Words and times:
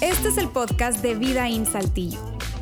Este 0.00 0.28
es 0.28 0.38
el 0.38 0.48
podcast 0.48 1.02
de 1.02 1.14
Vida 1.14 1.48
en 1.48 1.66
Saltillo. 1.66 2.18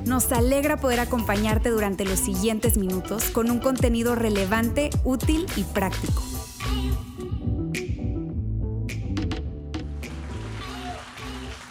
Nos 0.06 0.30
alegra 0.32 0.76
poder 0.76 1.00
acompañarte 1.00 1.70
durante 1.70 2.04
los 2.04 2.18
siguientes 2.18 2.76
minutos 2.76 3.24
con 3.30 3.50
un 3.50 3.58
contenido 3.58 4.14
relevante, 4.14 4.90
útil 5.04 5.46
y 5.56 5.64
práctico. 5.64 6.22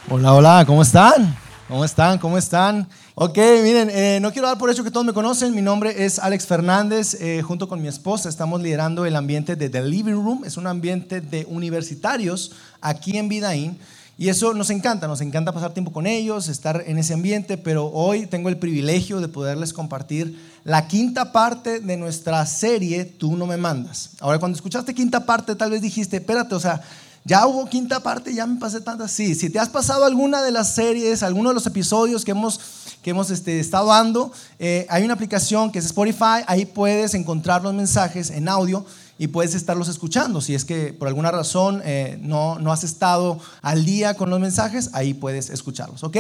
Hola, 0.09 0.33
hola, 0.33 0.63
¿cómo 0.65 0.81
están? 0.81 1.35
¿Cómo 1.67 1.85
están? 1.85 2.17
¿Cómo 2.19 2.37
están? 2.37 2.87
Ok, 3.15 3.37
miren, 3.61 3.91
eh, 3.91 4.17
no 4.19 4.31
quiero 4.31 4.47
dar 4.47 4.57
por 4.57 4.71
hecho 4.71 4.83
que 4.83 4.89
todos 4.89 5.05
me 5.05 5.13
conocen. 5.13 5.53
Mi 5.53 5.61
nombre 5.61 6.03
es 6.03 6.17
Alex 6.17 6.47
Fernández. 6.47 7.15
Eh, 7.21 7.43
junto 7.43 7.67
con 7.67 7.79
mi 7.79 7.87
esposa 7.87 8.27
estamos 8.27 8.59
liderando 8.59 9.05
el 9.05 9.15
ambiente 9.15 9.55
de 9.55 9.69
The 9.69 9.83
Living 9.83 10.13
Room. 10.13 10.43
Es 10.45 10.57
un 10.57 10.65
ambiente 10.65 11.21
de 11.21 11.45
universitarios 11.47 12.53
aquí 12.81 13.19
en 13.19 13.29
Vidaín. 13.29 13.77
Y 14.17 14.29
eso 14.29 14.55
nos 14.55 14.71
encanta, 14.71 15.07
nos 15.07 15.21
encanta 15.21 15.51
pasar 15.51 15.75
tiempo 15.75 15.93
con 15.93 16.07
ellos, 16.07 16.47
estar 16.47 16.83
en 16.87 16.97
ese 16.97 17.13
ambiente, 17.13 17.59
pero 17.59 17.85
hoy 17.85 18.25
tengo 18.25 18.49
el 18.49 18.57
privilegio 18.57 19.21
de 19.21 19.27
poderles 19.27 19.73
compartir 19.73 20.39
la 20.63 20.87
quinta 20.87 21.31
parte 21.31 21.81
de 21.81 21.97
nuestra 21.97 22.43
serie 22.47 23.05
Tú 23.05 23.37
no 23.37 23.45
me 23.45 23.57
mandas. 23.57 24.11
Ahora, 24.21 24.39
cuando 24.39 24.55
escuchaste 24.55 24.95
quinta 24.95 25.23
parte, 25.23 25.53
tal 25.55 25.69
vez 25.69 25.83
dijiste, 25.83 26.17
espérate, 26.17 26.55
o 26.55 26.59
sea, 26.59 26.81
ya 27.25 27.47
hubo 27.47 27.69
quinta 27.69 28.01
parte, 28.01 28.33
ya 28.33 28.45
me 28.45 28.59
pasé 28.59 28.81
tantas. 28.81 29.11
Sí, 29.11 29.33
si 29.35 29.49
te 29.49 29.57
has 29.57 29.69
pasado 29.69 30.03
alguna 30.03 30.41
de 30.41 30.51
las 30.51 30.75
series, 30.75 31.23
alguno 31.23 31.49
de 31.49 31.55
los 31.55 31.65
episodios 31.65 32.25
que 32.25 32.31
hemos, 32.31 32.59
que 33.03 33.11
hemos 33.11 33.29
este, 33.29 33.59
estado 33.59 33.89
dando, 33.89 34.31
eh, 34.57 34.87
hay 34.89 35.03
una 35.03 35.13
aplicación 35.13 35.71
que 35.71 35.79
es 35.79 35.85
Spotify, 35.85 36.43
ahí 36.47 36.65
puedes 36.65 37.13
encontrar 37.13 37.61
los 37.61 37.73
mensajes 37.73 38.31
en 38.31 38.47
audio 38.47 38.85
y 39.19 39.27
puedes 39.27 39.53
estarlos 39.53 39.89
escuchando. 39.89 40.41
Si 40.41 40.55
es 40.55 40.65
que 40.65 40.93
por 40.93 41.07
alguna 41.07 41.29
razón 41.29 41.81
eh, 41.85 42.17
no, 42.21 42.57
no 42.59 42.71
has 42.71 42.83
estado 42.83 43.39
al 43.61 43.85
día 43.85 44.15
con 44.15 44.29
los 44.29 44.39
mensajes, 44.39 44.89
ahí 44.93 45.13
puedes 45.13 45.49
escucharlos, 45.49 46.03
¿ok? 46.03 46.15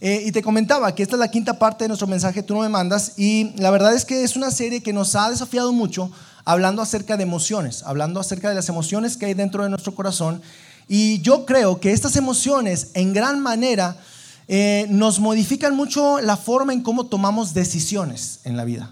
Eh, 0.00 0.24
y 0.26 0.32
te 0.32 0.42
comentaba 0.42 0.94
que 0.94 1.02
esta 1.02 1.16
es 1.16 1.20
la 1.20 1.30
quinta 1.30 1.58
parte 1.58 1.84
de 1.84 1.88
nuestro 1.88 2.08
mensaje, 2.08 2.42
tú 2.42 2.54
no 2.54 2.60
me 2.60 2.68
mandas, 2.68 3.12
y 3.16 3.52
la 3.56 3.70
verdad 3.70 3.94
es 3.94 4.04
que 4.04 4.24
es 4.24 4.34
una 4.34 4.50
serie 4.50 4.82
que 4.82 4.92
nos 4.92 5.14
ha 5.14 5.30
desafiado 5.30 5.72
mucho 5.72 6.10
hablando 6.44 6.82
acerca 6.82 7.16
de 7.16 7.22
emociones, 7.22 7.82
hablando 7.84 8.18
acerca 8.18 8.48
de 8.48 8.54
las 8.54 8.68
emociones 8.68 9.16
que 9.16 9.26
hay 9.26 9.34
dentro 9.34 9.62
de 9.62 9.70
nuestro 9.70 9.94
corazón. 9.94 10.42
Y 10.88 11.20
yo 11.20 11.46
creo 11.46 11.78
que 11.78 11.92
estas 11.92 12.16
emociones 12.16 12.88
en 12.94 13.12
gran 13.12 13.40
manera 13.40 13.96
eh, 14.48 14.86
nos 14.90 15.20
modifican 15.20 15.74
mucho 15.76 16.20
la 16.20 16.36
forma 16.36 16.72
en 16.72 16.82
cómo 16.82 17.06
tomamos 17.06 17.54
decisiones 17.54 18.40
en 18.44 18.56
la 18.56 18.64
vida. 18.64 18.90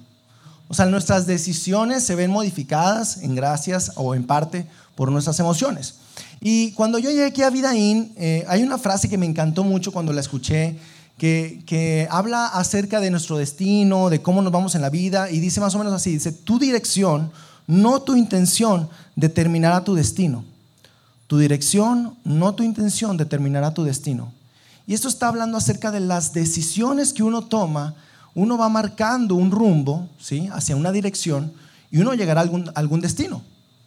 O 0.69 0.75
sea, 0.75 0.87
nuestras 0.87 1.27
decisiones 1.27 2.05
se 2.05 2.15
ven 2.15 2.31
modificadas 2.31 3.19
en 3.19 3.35
gracias 3.35 3.93
o 3.97 4.15
en 4.15 4.25
parte 4.25 4.67
por 4.95 5.11
nuestras 5.11 5.41
emociones. 5.41 5.97
Y 6.41 6.71
cuando 6.73 6.99
yo 6.99 7.11
llegué 7.11 7.25
aquí 7.25 7.43
a 7.43 7.51
Vidaín, 7.51 8.13
eh, 8.17 8.45
hay 8.49 8.63
una 8.63 8.79
frase 8.79 9.09
que 9.09 9.19
me 9.19 9.27
encantó 9.27 9.65
mucho 9.65 9.93
cuando 9.93 10.13
la 10.13 10.21
escuché, 10.21 10.79
que, 11.19 11.63
que, 11.67 12.07
habla 12.11 12.47
acerca 12.47 13.01
de 13.01 13.11
nuestro 13.11 13.37
destino, 13.37 14.09
de 14.09 14.23
cómo 14.23 14.41
nos 14.41 14.53
vamos 14.53 14.75
en 14.75 14.81
la 14.81 14.89
vida, 14.89 15.31
y 15.31 15.41
dice 15.41 15.61
más 15.61 15.75
o 15.75 15.79
menos 15.79 15.93
así, 15.93 16.13
dice, 16.13 16.33
tu 16.33 16.59
dirección, 16.59 17.31
no 17.67 18.01
tu 18.03 18.17
intención, 18.17 18.89
determinará 19.17 19.85
tu 19.85 19.95
destino. 19.95 20.45
Tu 21.27 21.39
dirección, 21.39 22.17
no 22.25 22.55
tu 22.55 22.63
intención, 22.63 23.17
determinará 23.17 23.75
tu 23.75 23.85
destino. 23.85 24.33
Y 24.91 24.95
esto 24.95 25.07
está 25.07 25.29
hablando 25.29 25.57
acerca 25.57 25.93
de 25.93 26.01
las 26.01 26.33
decisiones 26.33 27.13
que 27.13 27.23
uno 27.23 27.43
toma 27.43 27.95
uno 28.35 28.59
va 28.59 28.69
marcando 28.69 29.37
un 29.37 29.53
rumbo 29.53 30.09
¿sí? 30.19 30.49
hacia 30.53 30.75
una 30.75 30.91
dirección 30.91 31.53
y 31.93 31.99
uno 31.99 32.13
llegará 32.15 32.41
a 32.41 32.43
algún, 32.43 32.73
algún 32.75 33.01
destino. 33.01 33.41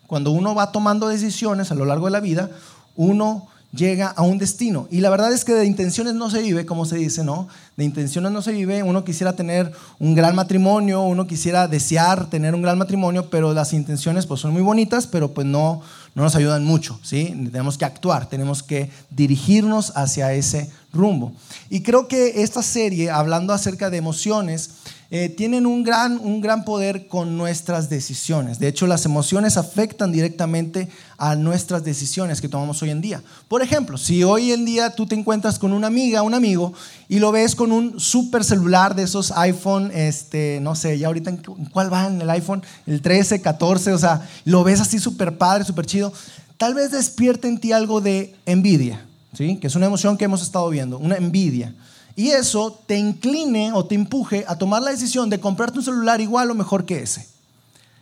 Cuando 0.08 0.32
uno 0.32 0.56
va 0.56 0.72
tomando 0.72 1.10
decisiones 1.10 1.72
a 1.72 1.76
lo 1.76 1.84
largo 1.84 2.06
de 2.06 2.12
la 2.12 2.22
vida, 2.22 2.50
uno 2.96 3.50
llega 3.74 4.08
a 4.08 4.22
un 4.22 4.38
destino. 4.38 4.88
Y 4.92 5.02
la 5.02 5.10
verdad 5.10 5.34
es 5.34 5.44
que 5.44 5.54
de 5.54 5.66
intenciones 5.66 6.14
no 6.14 6.30
se 6.30 6.42
vive, 6.42 6.66
como 6.66 6.86
se 6.86 6.98
dice, 6.98 7.24
¿no? 7.24 7.50
De 7.76 7.84
intenciones 7.84 8.32
no 8.32 8.42
se 8.42 8.54
vive. 8.54 8.84
Uno 8.84 9.04
quisiera 9.04 9.34
tener 9.34 9.74
un 10.00 10.16
gran 10.16 10.36
matrimonio, 10.36 11.02
uno 11.02 11.28
quisiera 11.28 11.68
desear 11.68 12.30
tener 12.30 12.56
un 12.56 12.62
gran 12.62 12.78
matrimonio, 12.78 13.30
pero 13.30 13.54
las 13.54 13.74
intenciones 13.74 14.26
pues 14.26 14.40
son 14.40 14.54
muy 14.54 14.62
bonitas, 14.62 15.08
pero 15.08 15.34
pues 15.34 15.48
no, 15.48 15.82
no 16.16 16.24
nos 16.24 16.36
ayudan 16.36 16.64
mucho, 16.64 17.00
¿sí? 17.04 17.26
Tenemos 17.52 17.78
que 17.78 17.86
actuar, 17.86 18.30
tenemos 18.30 18.62
que 18.62 18.92
dirigirnos 19.10 19.94
hacia 19.96 20.34
ese 20.34 20.70
rumbo. 20.92 21.34
Y 21.70 21.82
creo 21.82 22.08
que 22.08 22.44
esta 22.44 22.62
serie, 22.62 23.10
hablando 23.10 23.52
acerca 23.54 23.90
de 23.90 23.98
emociones, 23.98 24.72
eh, 25.16 25.30
tienen 25.30 25.68
un 25.68 25.84
gran, 25.84 26.18
un 26.18 26.42
gran 26.42 26.66
poder 26.66 27.06
con 27.06 27.38
nuestras 27.38 27.88
decisiones. 27.88 28.58
De 28.58 28.68
hecho, 28.68 28.88
las 28.88 29.06
emociones 29.06 29.58
afectan 29.58 30.12
directamente 30.12 30.90
a 31.20 31.36
nuestras 31.36 31.84
decisiones 31.84 32.42
que 32.42 32.50
tomamos 32.50 32.82
hoy 32.82 32.90
en 32.90 33.00
día. 33.00 33.22
Por 33.48 33.62
ejemplo, 33.62 34.00
si 34.00 34.24
hoy 34.24 34.52
en 34.52 34.66
día 34.66 34.90
tú 34.96 35.06
te 35.06 35.14
encuentras 35.14 35.60
con 35.60 35.72
una 35.72 35.86
amiga, 35.86 36.24
un 36.24 36.34
amigo, 36.34 36.74
y 37.08 37.20
lo 37.20 37.32
ves 37.32 37.54
con 37.54 37.72
un 37.72 38.00
super 38.00 38.44
celular 38.44 38.96
de 38.96 39.04
esos 39.04 39.32
iPhone, 39.34 39.92
este, 39.94 40.58
no 40.64 40.74
sé, 40.74 40.98
ya 40.98 41.06
ahorita 41.06 41.32
cuál 41.72 41.94
va 41.94 42.08
en 42.08 42.20
el 42.20 42.30
iPhone, 42.32 42.64
el 42.88 43.00
13, 43.00 43.40
14, 43.40 43.94
o 43.94 44.00
sea, 44.00 44.28
lo 44.46 44.64
ves 44.64 44.82
así 44.82 44.98
súper 44.98 45.38
padre, 45.38 45.64
súper 45.64 45.86
chido, 45.86 46.12
tal 46.58 46.74
vez 46.74 46.90
despierte 46.90 47.48
en 47.48 47.60
ti 47.60 47.72
algo 47.72 48.02
de 48.02 48.34
envidia, 48.48 49.06
¿sí? 49.38 49.58
Que 49.58 49.68
es 49.68 49.76
una 49.76 49.86
emoción 49.86 50.18
que 50.18 50.26
hemos 50.26 50.42
estado 50.42 50.68
viendo, 50.72 50.98
una 50.98 51.18
envidia. 51.18 51.76
Y 52.16 52.30
eso 52.30 52.80
te 52.86 52.98
incline 52.98 53.72
o 53.74 53.86
te 53.86 53.96
empuje 53.96 54.46
a 54.48 54.58
tomar 54.58 54.82
la 54.82 54.92
decisión 54.92 55.30
de 55.30 55.40
comprarte 55.40 55.80
un 55.80 55.86
celular 55.86 56.22
igual 56.22 56.52
o 56.52 56.56
mejor 56.56 56.86
que 56.86 57.02
ese. 57.02 57.28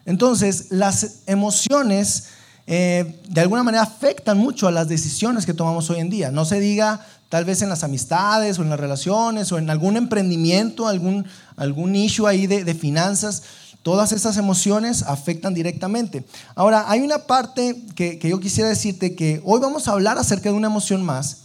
Entonces, 0.06 0.68
las 0.72 1.20
emociones 1.28 2.26
eh, 2.68 3.20
de 3.28 3.42
alguna 3.42 3.64
manera 3.64 3.84
afectan 3.84 4.38
mucho 4.38 4.68
a 4.68 4.72
las 4.72 4.88
decisiones 4.88 5.46
que 5.46 5.54
tomamos 5.54 5.90
hoy 5.90 6.00
en 6.00 6.10
día. 6.10 6.32
No 6.32 6.46
se 6.46 6.60
diga 6.60 7.06
tal 7.30 7.46
vez 7.46 7.62
en 7.62 7.70
las 7.70 7.84
amistades 7.84 8.60
o 8.60 8.64
en 8.64 8.70
las 8.70 8.80
relaciones 8.80 9.52
o 9.52 9.58
en 9.58 9.70
algún 9.70 9.96
emprendimiento, 9.96 10.88
algún, 10.88 11.26
algún 11.56 11.96
issue 11.96 12.28
ahí 12.28 12.48
de, 12.48 12.76
finanzas. 12.76 13.44
Todas 13.84 14.12
esas 14.12 14.38
emociones 14.38 15.04
afectan 15.04 15.54
directamente. 15.54 16.26
Ahora, 16.56 16.86
hay 16.90 17.00
una 17.00 17.20
parte 17.20 17.82
que, 17.96 18.20
que 18.20 18.30
yo 18.30 18.40
quisiera 18.40 18.70
decirte 18.70 19.16
que 19.16 19.42
hoy 19.44 19.60
vamos 19.60 19.88
a 19.88 19.94
hablar 19.94 20.18
acerca 20.18 20.50
de 20.50 20.56
una 20.56 20.68
emoción 20.68 21.04
más 21.04 21.38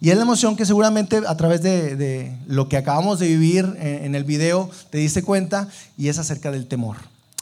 y 0.00 0.10
es 0.10 0.16
la 0.16 0.22
emoción 0.22 0.54
que 0.56 0.64
seguramente 0.64 1.22
a 1.26 1.36
través 1.36 1.60
de, 1.62 2.36
lo 2.46 2.68
que 2.68 2.76
acabamos 2.76 3.18
de 3.18 3.26
vivir 3.26 3.76
en, 3.80 4.14
el 4.14 4.24
video 4.24 4.70
te 4.90 4.98
diste 4.98 5.22
cuenta 5.22 5.68
y 5.96 6.08
es 6.08 6.18
acerca 6.18 6.52
del 6.52 6.66
temor. 6.66 6.96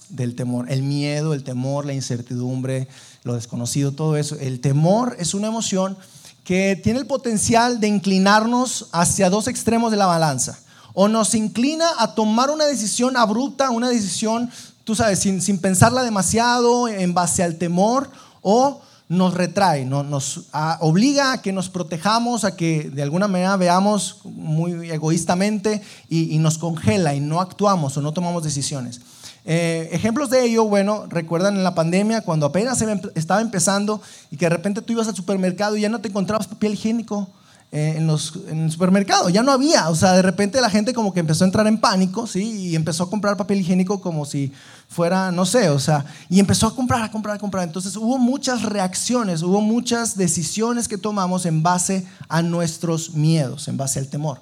Del 0.09 0.34
temor, 0.34 0.71
el 0.71 0.83
miedo, 0.83 1.34
el 1.34 1.43
temor, 1.43 1.84
la 1.84 1.93
incertidumbre, 1.93 2.89
lo 3.25 3.34
desconocido, 3.34 3.93
todo 3.93 4.16
eso. 4.16 4.37
El 4.41 4.61
temor 4.61 5.16
es 5.19 5.34
una 5.34 5.49
emoción 5.49 5.99
que 6.45 6.81
tiene 6.83 7.00
el 7.00 7.06
potencial 7.06 7.81
de 7.81 7.89
inclinarnos 7.89 8.89
hacia 8.93 9.28
dos 9.28 9.49
extremos 9.49 9.91
de 9.91 9.99
la 9.99 10.06
balanza. 10.06 10.59
O 10.95 11.09
nos 11.09 11.34
inclina 11.34 11.87
a 11.99 12.15
tomar 12.15 12.50
una 12.50 12.65
decisión 12.65 13.16
abrupta, 13.19 13.71
una 13.71 13.91
decisión, 13.91 14.49
tú 14.84 14.95
sabes, 14.95 15.19
sin, 15.19 15.43
sin 15.43 15.59
pensarla 15.59 16.05
demasiado 16.05 16.89
en 16.89 17.12
base 17.12 17.43
al 17.43 17.56
temor, 17.56 18.09
o 18.41 18.81
nos 19.09 19.34
retrae, 19.34 19.84
nos, 19.84 20.47
obliga 20.81 21.33
a 21.33 21.43
que 21.43 21.53
nos 21.53 21.69
protejamos, 21.69 22.44
a 22.44 22.56
que 22.56 22.91
de 22.91 23.03
alguna 23.03 23.28
manera 23.28 23.56
veamos 23.56 24.21
muy 24.25 24.91
egoístamente 24.91 25.81
y, 26.09 26.39
nos 26.39 26.59
congela 26.59 27.15
y 27.15 27.21
no 27.21 27.41
actuamos 27.41 27.97
o 27.97 28.03
no 28.03 28.12
tomamos 28.12 28.43
decisiones. 28.43 29.00
Eh, 29.45 29.89
ejemplos 29.93 30.31
de 30.31 30.45
ello, 30.45 30.65
bueno, 30.65 31.06
recuerdan 31.09 31.55
en 31.56 31.62
la 31.62 31.75
pandemia 31.75 32.22
cuando 32.22 32.47
apenas 32.47 32.83
estaba 33.15 33.41
empezando 33.41 34.03
y 34.31 34.37
que 34.37 34.47
de 34.47 34.50
repente 34.50 34.83
tú 34.83 34.93
ibas 34.93 35.06
al 35.06 35.15
supermercado 35.15 35.77
y 35.77 35.83
ya 35.83 35.89
no 35.89 36.00
te 36.00 36.09
encontrabas 36.09 36.49
papel 36.49 36.72
higiénico. 36.72 37.28
Eh, 37.72 37.94
en, 37.97 38.06
los, 38.06 38.32
en 38.49 38.60
el 38.60 38.71
supermercado. 38.71 39.28
Ya 39.28 39.43
no 39.43 39.50
había. 39.50 39.91
O 39.91 39.94
sea, 39.97 40.12
de 40.12 40.22
repente 40.22 40.60
la 40.60 40.71
gente 40.71 40.94
como 40.94 41.12
que 41.12 41.19
empezó 41.19 41.43
a 41.43 41.49
entrar 41.49 41.66
en 41.66 41.78
pánico, 41.78 42.27
¿sí? 42.27 42.69
Y 42.69 42.77
empezó 42.77 43.03
a 43.03 43.10
comprar 43.10 43.37
papel 43.37 43.60
higiénico 43.60 44.00
como 44.00 44.25
si 44.25 44.53
fuera, 44.88 45.32
no 45.32 45.44
sé, 45.44 45.69
o 45.69 45.78
sea, 45.81 46.04
y 46.28 46.38
empezó 46.38 46.69
a 46.69 46.75
comprar, 46.75 47.03
a 47.03 47.10
comprar, 47.10 47.37
a 47.37 47.38
comprar. 47.38 47.65
Entonces 47.65 47.97
hubo 47.97 48.19
muchas 48.19 48.62
reacciones, 48.62 49.43
hubo 49.43 49.60
muchas 49.60 50.16
decisiones 50.16 50.86
que 50.86 50.97
tomamos 50.97 51.45
en 51.45 51.65
base 51.65 52.07
a 52.28 52.41
nuestros 52.41 53.15
miedos, 53.15 53.66
en 53.66 53.77
base 53.77 53.98
al 53.98 54.07
temor. 54.07 54.41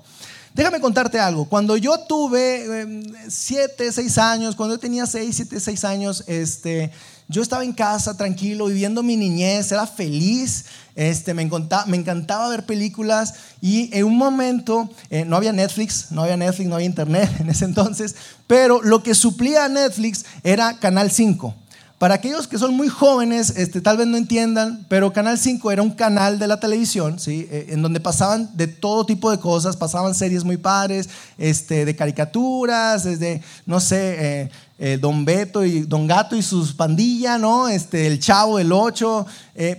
Déjame 0.53 0.81
contarte 0.81 1.19
algo. 1.19 1.47
Cuando 1.47 1.76
yo 1.76 1.99
tuve 2.06 3.03
7, 3.29 3.87
em, 3.87 3.93
6 3.93 4.19
años, 4.19 4.55
cuando 4.55 4.76
yo 4.76 4.79
tenía 4.79 5.06
6, 5.06 5.35
7, 5.35 5.59
6 5.59 5.85
años, 5.85 6.23
este, 6.29 6.93
yo 7.26 7.43
estaba 7.43 7.65
en 7.65 7.73
casa 7.73 8.17
tranquilo, 8.17 8.67
viviendo 8.67 9.03
mi 9.03 9.17
niñez, 9.17 9.73
era 9.73 9.87
feliz, 9.87 10.67
este, 10.96 11.35
me, 11.35 11.43
encantaba, 11.43 11.87
me 11.87 11.96
encantaba 11.96 12.49
ver 12.49 12.67
películas 12.67 13.35
y 13.61 13.91
en 13.96 14.05
un 14.05 14.17
momento, 14.17 14.91
eh, 15.11 15.25
no 15.25 15.37
había 15.37 15.52
Netflix, 15.52 16.11
no 16.11 16.23
había 16.23 16.37
Netflix, 16.37 16.69
no 16.69 16.76
había 16.76 16.87
internet 16.87 17.31
en 17.41 17.50
ese 17.50 17.64
entonces, 17.64 18.14
pero 18.46 18.82
lo 18.82 19.02
que 19.02 19.14
suplía 19.14 19.64
a 19.64 19.69
Netflix 19.69 20.25
era 20.43 20.79
Canal 20.79 21.11
5. 21.11 21.55
Para 22.05 22.17
aquellos 22.17 22.47
que 22.47 22.59
son 22.59 22.75
muy 22.75 22.91
jóvenes, 22.91 23.55
este, 23.56 23.81
tal 23.81 23.97
vez 23.97 24.06
no 24.06 24.19
entiendan, 24.19 24.85
pero 24.91 25.15
Canal 25.15 25.39
5 25.39 25.73
era 25.73 25.81
un 25.81 25.93
canal 25.93 26.39
de 26.39 26.47
la 26.47 26.61
televisión, 26.61 27.19
¿sí? 27.19 27.49
Eh, 27.51 27.69
en 27.71 27.81
donde 27.81 27.99
pasaban 27.99 28.51
de 28.55 28.67
todo 28.67 29.06
tipo 29.06 29.31
de 29.31 29.39
cosas, 29.41 29.75
pasaban 29.75 30.15
series 30.15 30.45
muy 30.45 30.59
padres, 30.59 31.09
este, 31.39 31.87
de 31.87 31.97
caricaturas, 31.97 33.05
desde, 33.05 33.41
no 33.65 33.81
sé, 33.81 34.17
eh, 34.19 34.51
eh, 34.79 34.99
Don 35.01 35.25
Beto 35.25 35.65
y 35.65 35.85
Don 35.85 36.06
Gato 36.06 36.37
y 36.37 36.43
sus 36.43 36.75
pandillas, 36.75 37.41
¿no? 37.41 37.69
Este, 37.69 38.07
el 38.07 38.21
Chavo 38.21 38.59
del 38.59 38.71
8, 38.71 39.27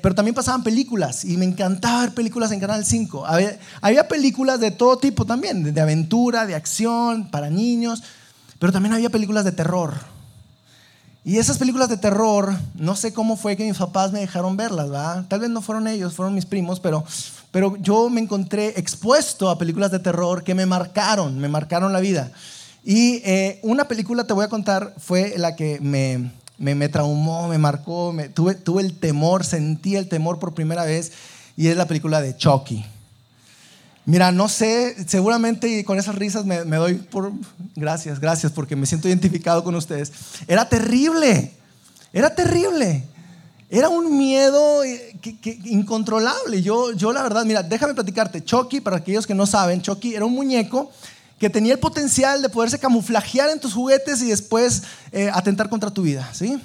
pero 0.01 0.15
también 0.15 0.33
pasaban 0.33 0.63
películas 0.63 1.25
y 1.25 1.37
me 1.37 1.45
encantaba 1.45 2.01
ver 2.01 2.15
películas 2.15 2.51
en 2.51 2.59
Canal 2.59 2.83
5. 2.87 3.23
Había, 3.23 3.59
había 3.81 4.07
películas 4.07 4.59
de 4.59 4.71
todo 4.71 4.97
tipo 4.97 5.25
también, 5.25 5.75
de 5.75 5.79
aventura, 5.79 6.47
de 6.47 6.55
acción, 6.55 7.29
para 7.29 7.51
niños, 7.51 8.01
pero 8.57 8.73
también 8.73 8.93
había 8.93 9.11
películas 9.11 9.45
de 9.45 9.51
terror. 9.51 10.14
Y 11.27 11.39
esas 11.39 11.57
películas 11.57 11.89
de 11.89 11.97
terror, 11.97 12.53
no 12.75 12.95
sé 12.95 13.11
cómo 13.11 13.35
fue 13.35 13.57
que 13.57 13.65
mis 13.65 13.79
papás 13.79 14.11
me 14.11 14.19
dejaron 14.19 14.55
verlas, 14.55 14.91
¿verdad? 14.91 15.25
Tal 15.27 15.39
vez 15.39 15.49
no 15.49 15.63
fueron 15.63 15.87
ellos, 15.87 16.13
fueron 16.13 16.35
mis 16.35 16.45
primos, 16.45 16.79
pero, 16.79 17.03
pero 17.49 17.75
yo 17.77 18.11
me 18.11 18.21
encontré 18.21 18.79
expuesto 18.79 19.49
a 19.49 19.57
películas 19.57 19.89
de 19.89 19.97
terror 19.97 20.43
que 20.43 20.53
me 20.53 20.67
marcaron, 20.67 21.39
me 21.39 21.49
marcaron 21.49 21.91
la 21.91 21.99
vida. 21.99 22.31
Y 22.83 23.23
eh, 23.25 23.59
una 23.63 23.87
película, 23.87 24.27
te 24.27 24.33
voy 24.33 24.45
a 24.45 24.49
contar, 24.49 24.93
fue 24.99 25.33
la 25.35 25.55
que 25.55 25.79
me, 25.81 26.31
me, 26.59 26.75
me 26.75 26.89
traumó, 26.89 27.47
me 27.47 27.57
marcó, 27.57 28.13
me, 28.13 28.29
tuve, 28.29 28.53
tuve 28.53 28.83
el 28.83 28.93
temor, 28.93 29.43
sentí 29.43 29.95
el 29.95 30.07
temor 30.07 30.37
por 30.37 30.53
primera 30.53 30.85
vez, 30.85 31.11
y 31.57 31.69
es 31.69 31.75
la 31.75 31.87
película 31.87 32.21
de 32.21 32.37
Chucky. 32.37 32.85
Mira, 34.05 34.31
no 34.31 34.47
sé, 34.47 34.95
seguramente 35.07 35.83
con 35.83 35.97
esas 35.97 36.15
risas 36.15 36.45
me, 36.45 36.63
doy 36.63 36.95
por... 36.95 37.31
Gracias, 37.75 38.19
gracias, 38.19 38.51
porque 38.51 38.75
me 38.75 38.85
siento 38.85 39.07
identificado 39.07 39.63
con 39.63 39.73
ustedes. 39.75 40.11
Era 40.47 40.69
terrible, 40.69 41.51
era 42.13 42.33
terrible. 42.35 43.03
Era 43.67 43.89
un 43.89 44.15
miedo 44.15 44.83
eh, 44.83 45.17
incontrolable. 45.63 46.61
Yo, 46.61 46.93
yo 46.93 47.11
la 47.11 47.23
verdad, 47.23 47.45
mira, 47.45 47.63
déjame 47.63 47.95
platicarte. 47.95 48.43
Chucky, 48.43 48.79
para 48.79 48.97
aquellos 48.97 49.25
que 49.25 49.33
no 49.33 49.47
saben, 49.47 49.81
Chucky 49.81 50.13
era 50.13 50.23
un 50.23 50.33
muñeco 50.33 50.91
que 51.39 51.49
tenía 51.49 51.73
el 51.73 51.79
potencial 51.79 52.41
de 52.41 52.49
poderse 52.49 52.79
camuflajear 52.79 53.49
en 53.49 53.59
tus 53.59 53.73
juguetes 53.73 54.21
y 54.21 54.27
después 54.27 54.83
eh, 55.11 55.29
atentar 55.33 55.67
contra 55.67 55.89
tu 55.89 56.03
vida, 56.03 56.29
¿sí? 56.31 56.59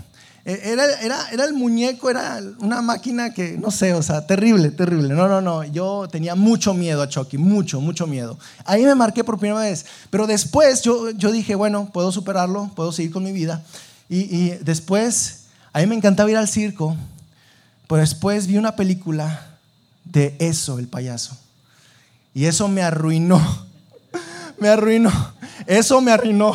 Eh, 0.44 0.60
era, 0.64 0.84
era, 1.00 1.30
era, 1.30 1.44
el 1.44 1.52
muñeco, 1.52 2.08
era 2.08 2.40
una 2.60 2.80
máquina 2.80 3.34
que, 3.34 3.58
no 3.58 3.70
sé, 3.70 3.92
o 3.92 4.02
sea, 4.02 4.26
terrible, 4.26 4.70
terrible. 4.70 5.14
No, 5.14 5.28
no, 5.28 5.40
no, 5.40 5.64
yo 5.64 6.08
tenía 6.10 6.34
mucho 6.34 6.72
miedo 6.72 7.02
a 7.02 7.08
Chucky, 7.08 7.36
mucho, 7.36 7.80
mucho 7.80 8.06
miedo. 8.06 8.38
Ahí 8.64 8.84
me 8.84 8.94
marqué 8.94 9.22
por 9.22 9.38
primera 9.38 9.60
vez. 9.60 9.84
Pero 10.08 10.26
después 10.26 10.82
yo, 10.82 11.10
yo 11.10 11.30
dije, 11.30 11.54
bueno, 11.54 11.90
puedo 11.92 12.10
superarlo, 12.10 12.70
puedo 12.74 12.90
seguir 12.92 13.12
con 13.12 13.22
mi 13.22 13.32
vida. 13.32 13.62
Y, 14.12 14.50
después, 14.62 15.44
a 15.72 15.78
mí 15.78 15.86
me 15.86 15.94
encantaba 15.94 16.28
ir 16.28 16.36
al 16.36 16.48
circo, 16.48 16.96
pero 17.86 18.00
después 18.00 18.48
vi 18.48 18.56
una 18.56 18.74
película 18.74 19.56
de 20.04 20.34
eso, 20.40 20.80
el 20.80 20.88
payaso. 20.88 21.38
Y 22.34 22.46
eso 22.46 22.66
me 22.66 22.82
arruinó, 22.82 23.40
me 24.58 24.68
arruinó, 24.68 25.12
eso 25.66 26.00
me 26.00 26.10
arruinó. 26.10 26.54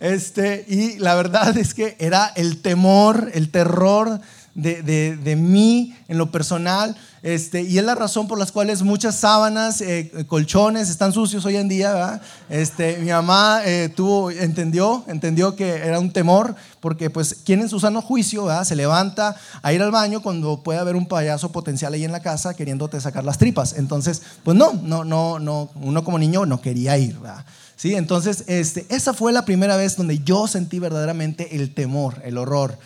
Este, 0.00 0.64
y 0.68 0.98
la 0.98 1.14
verdad 1.14 1.56
es 1.58 1.74
que 1.74 1.96
era 1.98 2.32
el 2.36 2.62
temor, 2.62 3.30
el 3.34 3.50
terror 3.50 4.20
de, 4.54 5.16
de, 5.16 5.36
mí 5.36 5.94
en 6.08 6.18
lo 6.18 6.32
personal. 6.32 6.96
Este, 7.22 7.62
y 7.62 7.78
es 7.78 7.84
la 7.84 7.94
razón 7.94 8.26
por 8.26 8.38
las 8.38 8.50
cuales 8.50 8.82
muchas 8.82 9.14
sábanas, 9.16 9.80
eh, 9.80 10.10
colchones 10.26 10.88
están 10.88 11.12
sucios 11.12 11.44
hoy 11.44 11.56
en 11.56 11.68
día. 11.68 12.20
Este, 12.48 12.98
mi 12.98 13.10
mamá 13.10 13.60
eh, 13.64 13.88
tuvo, 13.94 14.30
entendió, 14.32 15.04
entendió 15.06 15.54
que 15.54 15.76
era 15.76 16.00
un 16.00 16.12
temor, 16.12 16.56
porque 16.80 17.08
pues 17.08 17.36
quien 17.44 17.60
en 17.60 17.68
su 17.68 17.78
sano 17.78 18.02
juicio 18.02 18.48
se 18.64 18.74
levanta 18.74 19.36
a 19.62 19.72
ir 19.72 19.80
al 19.80 19.92
baño 19.92 20.22
cuando 20.22 20.62
puede 20.62 20.80
haber 20.80 20.96
un 20.96 21.06
payaso 21.06 21.52
potencial 21.52 21.94
ahí 21.94 22.04
en 22.04 22.12
la 22.12 22.20
casa 22.20 22.54
queriéndote 22.54 23.00
sacar 23.00 23.24
las 23.24 23.38
tripas. 23.38 23.74
Entonces, 23.74 24.22
pues 24.42 24.56
no, 24.56 24.72
no, 24.72 25.04
no, 25.04 25.38
no, 25.38 25.70
uno 25.80 26.02
como 26.02 26.18
niño 26.18 26.46
no 26.46 26.60
quería 26.60 26.98
ir. 26.98 27.16
¿verdad? 27.18 27.44
¿Sí? 27.78 27.94
Entonces, 27.94 28.44
este, 28.46 28.84
esa 28.90 29.14
fue 29.14 29.32
la 29.32 29.46
primera 29.46 29.78
vez 29.78 29.96
donde 29.96 30.18
yo 30.18 30.46
sentí 30.46 30.78
verdaderamente 30.78 31.56
el 31.56 31.72
temor, 31.72 32.20
el 32.24 32.36
horror. 32.36 32.76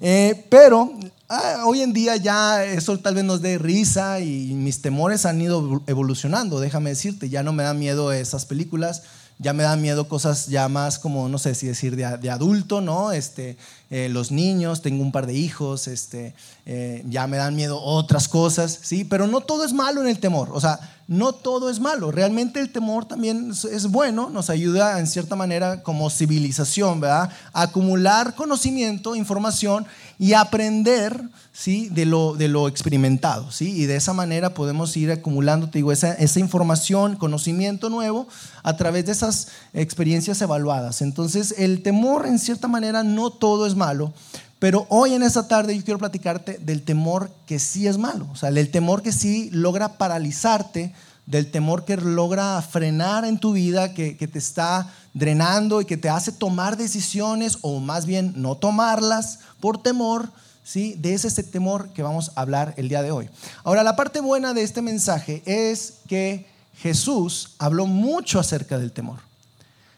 Eh, 0.00 0.46
pero 0.50 0.92
ah, 1.28 1.62
hoy 1.66 1.82
en 1.82 1.92
día 1.92 2.16
ya 2.16 2.64
eso 2.64 2.98
tal 2.98 3.14
vez 3.14 3.24
nos 3.24 3.40
dé 3.40 3.58
risa 3.58 4.20
y 4.20 4.52
mis 4.54 4.82
temores 4.82 5.24
han 5.24 5.40
ido 5.40 5.82
evolucionando, 5.86 6.58
déjame 6.58 6.90
decirte, 6.90 7.28
ya 7.28 7.42
no 7.42 7.52
me 7.52 7.62
da 7.62 7.74
miedo 7.74 8.12
esas 8.12 8.46
películas, 8.46 9.02
ya 9.38 9.54
me 9.54 9.62
dan 9.62 9.80
miedo 9.80 10.06
cosas 10.06 10.48
ya 10.48 10.68
más 10.68 10.98
como, 10.98 11.28
no 11.28 11.38
sé 11.38 11.54
si 11.54 11.66
decir, 11.66 11.96
de, 11.96 12.18
de 12.18 12.30
adulto, 12.30 12.82
¿no? 12.82 13.12
Este, 13.12 13.56
eh, 13.90 14.08
los 14.10 14.30
niños, 14.30 14.82
tengo 14.82 15.02
un 15.02 15.12
par 15.12 15.26
de 15.26 15.32
hijos, 15.34 15.88
este, 15.88 16.34
eh, 16.66 17.02
ya 17.08 17.26
me 17.26 17.38
dan 17.38 17.56
miedo 17.56 17.80
otras 17.80 18.28
cosas, 18.28 18.78
¿sí? 18.82 19.04
Pero 19.04 19.26
no 19.26 19.40
todo 19.40 19.64
es 19.64 19.72
malo 19.72 20.02
en 20.02 20.08
el 20.08 20.18
temor, 20.18 20.50
o 20.52 20.60
sea, 20.60 20.78
no 21.10 21.32
todo 21.32 21.70
es 21.70 21.80
malo, 21.80 22.12
realmente 22.12 22.60
el 22.60 22.70
temor 22.70 23.04
también 23.04 23.50
es 23.50 23.86
bueno, 23.88 24.30
nos 24.30 24.48
ayuda 24.48 25.00
en 25.00 25.08
cierta 25.08 25.34
manera 25.34 25.82
como 25.82 26.08
civilización, 26.08 27.00
¿verdad? 27.00 27.30
A 27.52 27.62
acumular 27.62 28.36
conocimiento, 28.36 29.16
información 29.16 29.86
y 30.20 30.34
aprender, 30.34 31.20
¿sí? 31.52 31.88
De 31.88 32.06
lo, 32.06 32.34
de 32.34 32.46
lo 32.46 32.68
experimentado, 32.68 33.50
¿sí? 33.50 33.72
Y 33.72 33.86
de 33.86 33.96
esa 33.96 34.12
manera 34.12 34.54
podemos 34.54 34.96
ir 34.96 35.10
acumulando, 35.10 35.68
te 35.68 35.80
digo, 35.80 35.90
esa, 35.90 36.12
esa 36.12 36.38
información, 36.38 37.16
conocimiento 37.16 37.90
nuevo 37.90 38.28
a 38.62 38.76
través 38.76 39.06
de 39.06 39.10
esas 39.10 39.48
experiencias 39.74 40.40
evaluadas. 40.42 41.02
Entonces, 41.02 41.56
el 41.58 41.82
temor 41.82 42.24
en 42.24 42.38
cierta 42.38 42.68
manera 42.68 43.02
no 43.02 43.30
todo 43.30 43.66
es 43.66 43.74
malo, 43.74 44.12
pero 44.60 44.86
hoy 44.90 45.14
en 45.14 45.22
esta 45.22 45.48
tarde 45.48 45.76
yo 45.76 45.82
quiero 45.82 45.98
platicarte 45.98 46.58
del 46.58 46.82
temor 46.82 47.30
que 47.46 47.58
sí 47.58 47.88
es 47.88 47.96
malo, 47.96 48.28
o 48.30 48.36
sea, 48.36 48.52
del 48.52 48.70
temor 48.70 49.02
que 49.02 49.10
sí 49.10 49.48
logra 49.52 49.96
paralizarte, 49.96 50.94
del 51.24 51.50
temor 51.50 51.86
que 51.86 51.96
logra 51.96 52.60
frenar 52.60 53.24
en 53.24 53.38
tu 53.38 53.54
vida, 53.54 53.94
que, 53.94 54.12
te 54.14 54.38
está 54.38 54.92
drenando 55.14 55.80
y 55.80 55.86
que 55.86 55.96
te 55.96 56.10
hace 56.10 56.30
tomar 56.30 56.76
decisiones 56.76 57.56
o 57.62 57.80
más 57.80 58.04
bien 58.04 58.34
no 58.36 58.54
tomarlas 58.54 59.38
por 59.60 59.82
temor, 59.82 60.28
¿sí? 60.62 60.94
De 60.98 61.14
ese, 61.14 61.28
ese 61.28 61.42
temor 61.42 61.88
que 61.94 62.02
vamos 62.02 62.30
a 62.34 62.42
hablar 62.42 62.74
el 62.76 62.90
día 62.90 63.00
de 63.00 63.12
hoy. 63.12 63.30
Ahora, 63.64 63.82
la 63.82 63.96
parte 63.96 64.20
buena 64.20 64.52
de 64.52 64.62
este 64.62 64.82
mensaje 64.82 65.42
es 65.46 65.94
que 66.06 66.46
Jesús 66.76 67.54
habló 67.58 67.86
mucho 67.86 68.38
acerca 68.38 68.78
del 68.78 68.92
temor. 68.92 69.20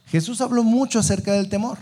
Jesús 0.07 0.41
habló 0.41 0.63
mucho 0.63 1.01
acerca 1.01 1.33
del 1.33 1.49
temor. 1.49 1.79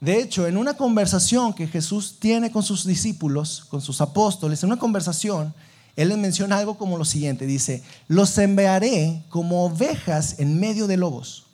De 0.00 0.20
hecho, 0.20 0.46
en 0.46 0.56
una 0.56 0.74
conversación 0.74 1.54
que 1.54 1.66
Jesús 1.66 2.16
tiene 2.18 2.50
con 2.50 2.62
sus 2.62 2.86
discípulos, 2.86 3.64
con 3.68 3.80
sus 3.80 4.00
apóstoles, 4.00 4.62
en 4.62 4.70
una 4.70 4.78
conversación, 4.78 5.54
Él 5.96 6.08
les 6.10 6.18
menciona 6.18 6.58
algo 6.58 6.76
como 6.76 6.98
lo 6.98 7.04
siguiente. 7.04 7.46
Dice, 7.46 7.82
los 8.06 8.36
enviaré 8.36 9.22
como 9.30 9.64
ovejas 9.64 10.38
en 10.38 10.60
medio 10.60 10.86
de 10.86 10.98
lobos. 10.98 11.46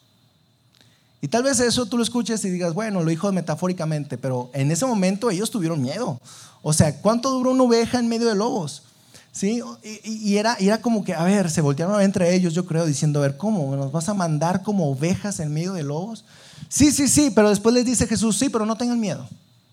Y 1.20 1.28
tal 1.28 1.44
vez 1.44 1.60
eso 1.60 1.86
tú 1.86 1.96
lo 1.96 2.02
escuches 2.02 2.44
y 2.44 2.50
digas, 2.50 2.74
bueno, 2.74 3.00
lo 3.04 3.08
dijo 3.08 3.30
metafóricamente, 3.30 4.18
pero 4.18 4.50
en 4.54 4.72
ese 4.72 4.86
momento 4.86 5.30
ellos 5.30 5.52
tuvieron 5.52 5.80
miedo. 5.80 6.20
O 6.62 6.72
sea, 6.72 7.00
¿cuánto 7.00 7.30
duró 7.30 7.52
una 7.52 7.62
oveja 7.62 8.00
en 8.00 8.08
medio 8.08 8.26
de 8.26 8.34
lobos? 8.34 8.82
¿Sí? 9.30 9.62
Y, 10.02 10.36
era, 10.36 10.56
y 10.58 10.66
era 10.66 10.82
como 10.82 11.04
que, 11.04 11.14
a 11.14 11.22
ver, 11.22 11.48
se 11.48 11.60
voltearon 11.60 12.02
entre 12.02 12.34
ellos, 12.34 12.54
yo 12.54 12.66
creo, 12.66 12.84
diciendo, 12.84 13.20
a 13.20 13.22
ver, 13.22 13.36
¿cómo? 13.36 13.74
¿Nos 13.76 13.92
vas 13.92 14.08
a 14.08 14.14
mandar 14.14 14.62
como 14.64 14.90
ovejas 14.90 15.38
en 15.38 15.54
medio 15.54 15.72
de 15.74 15.84
lobos? 15.84 16.24
Sí, 16.68 16.90
sí, 16.90 17.08
sí, 17.08 17.30
pero 17.34 17.50
después 17.50 17.74
les 17.74 17.84
dice 17.84 18.06
Jesús, 18.06 18.38
sí, 18.38 18.48
pero 18.48 18.66
no 18.66 18.76
tengan 18.76 18.98
miedo, 19.00 19.28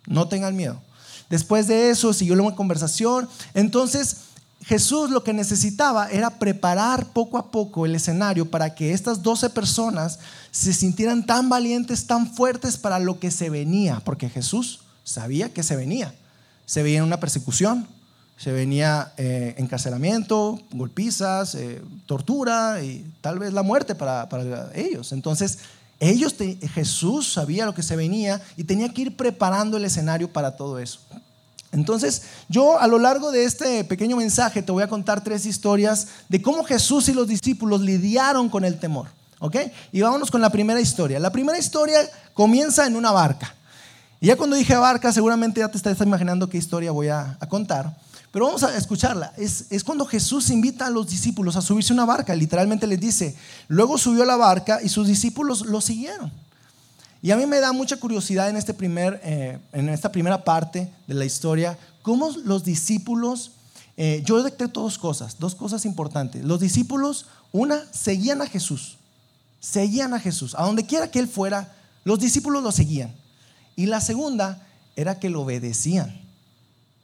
no 0.08 0.27
tengan 0.27 0.55
miedo. 0.55 0.81
Después 1.29 1.67
de 1.67 1.91
eso 1.91 2.12
siguió 2.12 2.34
una 2.34 2.55
conversación. 2.55 3.29
Entonces 3.53 4.17
Jesús 4.65 5.10
lo 5.10 5.24
que 5.24 5.34
necesitaba 5.34 6.10
era 6.10 6.31
preparar 6.31 7.08
poco 7.13 7.38
a 7.38 7.51
poco 7.51 7.86
el 7.86 7.96
escenario 7.96 8.50
para 8.50 8.75
que 8.75 8.93
estas 8.93 9.24
12 9.24 9.51
personas 9.51 10.19
se 10.51 10.74
sintieran 10.74 11.25
tan 11.25 11.50
valientes, 11.50 12.08
tan 12.08 12.34
fuertes 12.34 12.77
para 12.77 13.00
lo 13.00 13.19
que 13.19 13.31
se 13.31 13.50
venía, 13.50 14.01
porque 14.03 14.29
Jesús 14.29 14.81
sabía 15.03 15.53
que 15.53 15.63
se 15.63 15.75
venía. 15.75 16.13
Se 16.65 16.84
venía 16.84 17.03
una 17.03 17.19
persecución, 17.19 17.88
se 18.38 18.51
venía 18.51 19.13
eh, 19.17 19.55
encarcelamiento, 19.58 20.60
golpizas, 20.72 21.55
eh, 21.55 21.81
tortura 22.05 22.84
y 22.84 23.12
tal 23.22 23.39
vez 23.39 23.53
la 23.53 23.63
muerte 23.63 23.96
para, 23.96 24.29
para 24.29 24.72
ellos. 24.75 25.12
Entonces 25.12 25.60
ellos, 26.00 26.36
Jesús 26.74 27.34
sabía 27.34 27.65
lo 27.65 27.74
que 27.74 27.84
se 27.84 27.96
venía 27.96 28.41
y 28.56 28.63
tenía 28.63 28.89
que 28.89 29.01
ir 29.01 29.18
preparando 29.18 29.77
el 29.77 29.86
escenario 29.86 30.32
para 30.32 30.56
todo 30.56 30.79
eso. 30.79 31.00
Entonces, 31.72 32.24
yo 32.48 32.79
a 32.79 32.88
lo 32.88 32.98
largo 32.98 33.32
de 33.32 33.44
este 33.44 33.84
pequeño 33.84 34.15
mensaje 34.15 34.62
te 34.63 34.72
voy 34.72 34.82
a 34.82 34.88
contar 34.88 35.24
tres 35.24 35.46
historias 35.46 36.08
de 36.27 36.41
cómo 36.41 36.63
Jesús 36.63 37.10
y 37.10 37.13
los 37.13 37.27
discípulos 37.27 37.82
lidiaron 37.82 38.50
con 38.50 38.65
el 38.65 38.79
temor. 38.79 39.08
¿Ok? 39.39 39.56
Y 39.91 40.01
vámonos 40.01 40.32
con 40.32 40.41
la 40.41 40.50
primera 40.50 40.82
historia. 40.82 41.20
La 41.20 41.32
primera 41.32 41.58
historia 41.58 42.00
comienza 42.34 42.88
en 42.88 42.96
una 42.96 43.12
barca. 43.12 43.53
Y 44.20 44.27
ya 44.27 44.36
cuando 44.36 44.56
dije 44.56 44.75
barca, 44.75 45.13
seguramente 45.13 45.62
ya 45.62 45.70
te 45.70 45.77
estás 45.77 46.00
imaginando 46.01 46.50
qué 46.50 46.58
historia 46.58 46.91
voy 46.91 47.08
a 47.08 47.38
contar. 47.48 47.96
Pero 48.31 48.45
vamos 48.45 48.63
a 48.63 48.77
escucharla. 48.77 49.33
Es, 49.38 49.65
cuando 49.83 50.05
Jesús 50.05 50.50
invita 50.51 50.86
a 50.86 50.89
los 50.89 51.07
discípulos 51.07 51.55
a 51.55 51.62
subirse 51.62 51.93
una 51.93 52.05
barca. 52.05 52.36
Literalmente 52.36 52.86
les 52.86 53.00
dice, 53.00 53.36
luego 53.67 53.98
subió 53.98 54.24
a 54.24 54.25
la 54.25 54.36
barca 54.36 54.79
y 54.83 54.89
sus 54.89 55.07
discípulos 55.07 55.65
lo 55.65 55.81
siguieron. 55.81 56.31
Y 57.21 57.31
a 57.31 57.38
mí 57.38 57.45
me 57.45 57.59
da 57.59 57.74
mucha 57.74 57.98
curiosidad 57.98 58.50
en, 58.50 58.55
este 58.55 58.74
primer, 58.74 59.19
eh, 59.24 59.59
en 59.74 59.89
esta 59.89 60.12
primera 60.12 60.43
parte 60.43 60.89
de 61.07 61.13
la 61.13 61.25
historia, 61.25 61.77
cómo 62.01 62.31
los 62.45 62.63
discípulos, 62.63 63.51
eh, 63.98 64.21
yo 64.25 64.41
detecto 64.41 64.81
dos 64.81 64.98
cosas, 64.98 65.38
dos 65.39 65.55
cosas 65.55 65.83
importantes. 65.86 66.45
Los 66.45 66.59
discípulos, 66.59 67.25
una, 67.51 67.81
seguían 67.91 68.41
a 68.41 68.48
Jesús, 68.48 68.98
seguían 69.59 70.13
a 70.13 70.19
Jesús. 70.19 70.55
A 70.55 70.63
donde 70.63 70.86
quiera 70.86 71.09
que 71.09 71.19
él 71.19 71.27
fuera, 71.27 71.75
los 72.05 72.19
discípulos 72.19 72.63
lo 72.63 72.71
seguían. 72.71 73.13
Y 73.75 73.88
la 73.88 74.00
segunda 74.01 74.65
era 74.95 75.19
que 75.19 75.29
lo 75.29 75.41
obedecían. 75.41 76.28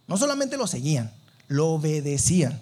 No 0.08 0.18
solamente 0.18 0.58
lo 0.58 0.68
seguían, 0.68 1.12
lo 1.48 1.70
obedecían. 1.70 2.60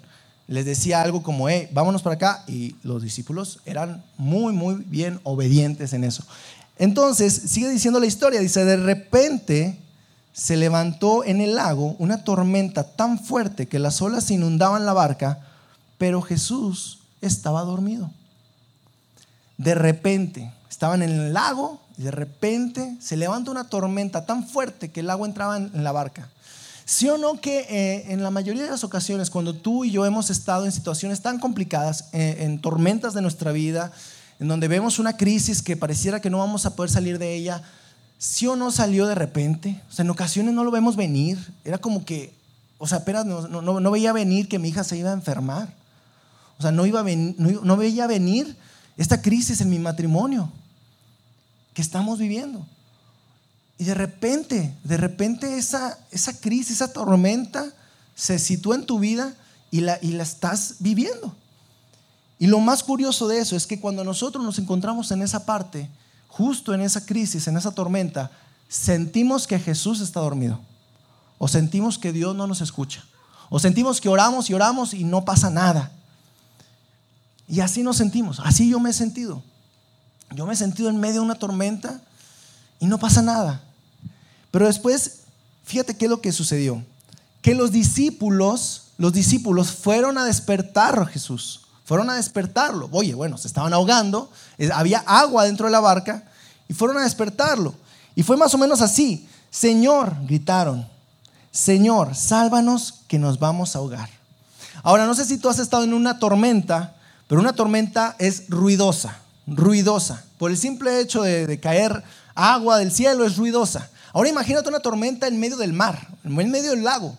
Les 0.47 0.65
decía 0.65 1.01
algo 1.01 1.23
como, 1.23 1.49
hey, 1.49 1.69
vámonos 1.71 2.01
para 2.01 2.15
acá. 2.15 2.43
Y 2.47 2.75
los 2.83 3.01
discípulos 3.01 3.59
eran 3.65 4.03
muy, 4.17 4.53
muy 4.53 4.75
bien 4.87 5.19
obedientes 5.23 5.93
en 5.93 6.03
eso. 6.03 6.23
Entonces, 6.77 7.33
sigue 7.33 7.69
diciendo 7.69 7.99
la 7.99 8.05
historia, 8.05 8.39
dice, 8.39 8.65
de 8.65 8.77
repente 8.77 9.77
se 10.33 10.57
levantó 10.57 11.23
en 11.23 11.41
el 11.41 11.55
lago 11.55 11.95
una 11.99 12.23
tormenta 12.23 12.83
tan 12.83 13.19
fuerte 13.19 13.67
que 13.67 13.79
las 13.79 14.01
olas 14.01 14.31
inundaban 14.31 14.85
la 14.85 14.93
barca, 14.93 15.39
pero 15.97 16.21
Jesús 16.21 16.99
estaba 17.21 17.61
dormido. 17.61 18.09
De 19.57 19.75
repente, 19.75 20.51
estaban 20.69 21.03
en 21.03 21.11
el 21.11 21.33
lago 21.33 21.79
y 21.97 22.03
de 22.03 22.11
repente 22.11 22.97
se 22.99 23.15
levanta 23.15 23.51
una 23.51 23.65
tormenta 23.65 24.25
tan 24.25 24.47
fuerte 24.47 24.91
que 24.91 25.01
el 25.01 25.09
agua 25.11 25.27
entraba 25.27 25.57
en 25.57 25.83
la 25.83 25.91
barca. 25.91 26.29
¿Sí 26.85 27.07
o 27.07 27.17
no 27.17 27.39
que 27.39 27.61
eh, 27.69 28.11
en 28.11 28.23
la 28.23 28.29
mayoría 28.29 28.63
de 28.63 28.69
las 28.69 28.83
ocasiones, 28.83 29.29
cuando 29.29 29.53
tú 29.53 29.85
y 29.85 29.91
yo 29.91 30.05
hemos 30.05 30.29
estado 30.29 30.65
en 30.65 30.71
situaciones 30.71 31.21
tan 31.21 31.39
complicadas, 31.39 32.09
eh, 32.11 32.37
en 32.39 32.59
tormentas 32.59 33.13
de 33.13 33.21
nuestra 33.21 33.51
vida, 33.51 33.91
en 34.39 34.47
donde 34.49 34.67
vemos 34.67 34.99
una 34.99 35.15
crisis 35.15 35.61
que 35.61 35.77
pareciera 35.77 36.19
que 36.19 36.29
no 36.29 36.39
vamos 36.39 36.65
a 36.65 36.75
poder 36.75 36.91
salir 36.91 37.19
de 37.19 37.35
ella, 37.35 37.61
¿sí 38.17 38.47
o 38.47 38.55
no 38.55 38.71
salió 38.71 39.07
de 39.07 39.15
repente? 39.15 39.81
O 39.89 39.93
sea, 39.93 40.03
en 40.03 40.09
ocasiones 40.09 40.53
no 40.53 40.65
lo 40.65 40.71
vemos 40.71 40.97
venir. 40.97 41.53
Era 41.63 41.77
como 41.77 42.03
que, 42.03 42.33
o 42.77 42.87
sea, 42.87 42.99
apenas 42.99 43.25
no, 43.25 43.47
no, 43.47 43.91
veía 43.91 44.11
venir 44.11 44.49
que 44.49 44.59
mi 44.59 44.69
hija 44.69 44.83
se 44.83 44.97
iba 44.97 45.11
a 45.11 45.13
enfermar. 45.13 45.73
O 46.57 46.61
sea, 46.61 46.71
no, 46.71 46.85
iba 46.85 46.99
a 46.99 47.03
no 47.05 47.77
veía 47.77 48.07
venir 48.07 48.57
esta 48.97 49.21
crisis 49.21 49.61
en 49.61 49.69
mi 49.69 49.79
matrimonio 49.79 50.51
que 51.73 51.81
estamos 51.81 52.19
viviendo. 52.19 52.65
Y 53.77 53.85
de 53.85 53.93
repente, 53.93 54.75
de 54.83 54.97
repente 54.97 55.57
esa, 55.57 55.97
esa 56.11 56.39
crisis, 56.39 56.71
esa 56.71 56.93
tormenta 56.93 57.73
se 58.15 58.39
sitúa 58.39 58.75
en 58.75 58.85
tu 58.85 58.99
vida 58.99 59.33
y 59.71 59.81
la, 59.81 59.97
y 60.01 60.11
la 60.11 60.23
estás 60.23 60.75
viviendo. 60.79 61.35
Y 62.39 62.47
lo 62.47 62.59
más 62.59 62.83
curioso 62.83 63.27
de 63.27 63.39
eso 63.39 63.55
es 63.55 63.65
que 63.65 63.79
cuando 63.79 64.03
nosotros 64.03 64.43
nos 64.43 64.59
encontramos 64.59 65.11
en 65.11 65.21
esa 65.21 65.45
parte, 65.45 65.89
justo 66.27 66.73
en 66.73 66.81
esa 66.81 67.05
crisis, 67.05 67.47
en 67.47 67.57
esa 67.57 67.71
tormenta, 67.71 68.31
sentimos 68.67 69.47
que 69.47 69.59
Jesús 69.59 70.01
está 70.01 70.19
dormido. 70.19 70.59
O 71.37 71.47
sentimos 71.47 71.97
que 71.97 72.11
Dios 72.11 72.35
no 72.35 72.47
nos 72.47 72.61
escucha. 72.61 73.03
O 73.49 73.59
sentimos 73.59 74.01
que 74.01 74.09
oramos 74.09 74.49
y 74.49 74.53
oramos 74.53 74.93
y 74.93 75.03
no 75.03 75.25
pasa 75.25 75.49
nada. 75.49 75.91
Y 77.47 77.59
así 77.59 77.83
nos 77.83 77.97
sentimos. 77.97 78.39
Así 78.39 78.69
yo 78.69 78.79
me 78.79 78.91
he 78.91 78.93
sentido. 78.93 79.43
Yo 80.31 80.45
me 80.45 80.53
he 80.53 80.57
sentido 80.57 80.89
en 80.89 80.99
medio 80.99 81.15
de 81.15 81.25
una 81.25 81.35
tormenta 81.35 82.01
y 82.83 82.85
no 82.85 82.97
pasa 82.97 83.21
nada. 83.21 83.61
Pero 84.51 84.67
después, 84.67 85.19
fíjate 85.63 85.95
qué 85.95 86.03
es 86.03 86.11
lo 86.11 86.19
que 86.19 86.33
sucedió. 86.33 86.83
Que 87.41 87.55
los 87.55 87.71
discípulos, 87.71 88.87
los 88.97 89.13
discípulos 89.13 89.71
fueron 89.71 90.17
a 90.17 90.25
despertar 90.25 90.99
a 90.99 91.05
Jesús. 91.05 91.61
Fueron 91.85 92.09
a 92.09 92.15
despertarlo. 92.15 92.89
Oye, 92.91 93.13
bueno, 93.13 93.37
se 93.37 93.47
estaban 93.47 93.71
ahogando, 93.71 94.29
había 94.73 94.99
agua 95.07 95.45
dentro 95.45 95.67
de 95.67 95.71
la 95.71 95.79
barca 95.79 96.25
y 96.67 96.73
fueron 96.73 96.97
a 96.97 97.03
despertarlo. 97.03 97.73
Y 98.15 98.23
fue 98.23 98.35
más 98.35 98.53
o 98.53 98.57
menos 98.57 98.81
así. 98.81 99.29
Señor, 99.49 100.17
gritaron, 100.25 100.85
Señor, 101.51 102.15
sálvanos 102.15 102.95
que 103.07 103.17
nos 103.17 103.39
vamos 103.39 103.77
a 103.77 103.79
ahogar. 103.79 104.09
Ahora, 104.81 105.05
no 105.05 105.15
sé 105.15 105.23
si 105.23 105.37
tú 105.37 105.47
has 105.47 105.59
estado 105.59 105.85
en 105.85 105.93
una 105.93 106.19
tormenta, 106.19 106.97
pero 107.29 107.39
una 107.39 107.53
tormenta 107.53 108.17
es 108.19 108.49
ruidosa, 108.49 109.19
ruidosa. 109.47 110.23
Por 110.37 110.51
el 110.51 110.57
simple 110.57 110.99
hecho 110.99 111.23
de, 111.23 111.59
caer 111.59 112.03
agua 112.35 112.77
del 112.77 112.91
cielo 112.91 113.25
es 113.25 113.37
ruidosa. 113.37 113.89
Ahora 114.13 114.29
imagínate 114.29 114.69
una 114.69 114.79
tormenta 114.79 115.27
en 115.27 115.39
medio 115.39 115.57
del 115.57 115.73
mar, 115.73 116.07
en 116.23 116.51
medio 116.51 116.71
del 116.71 116.83
lago, 116.83 117.17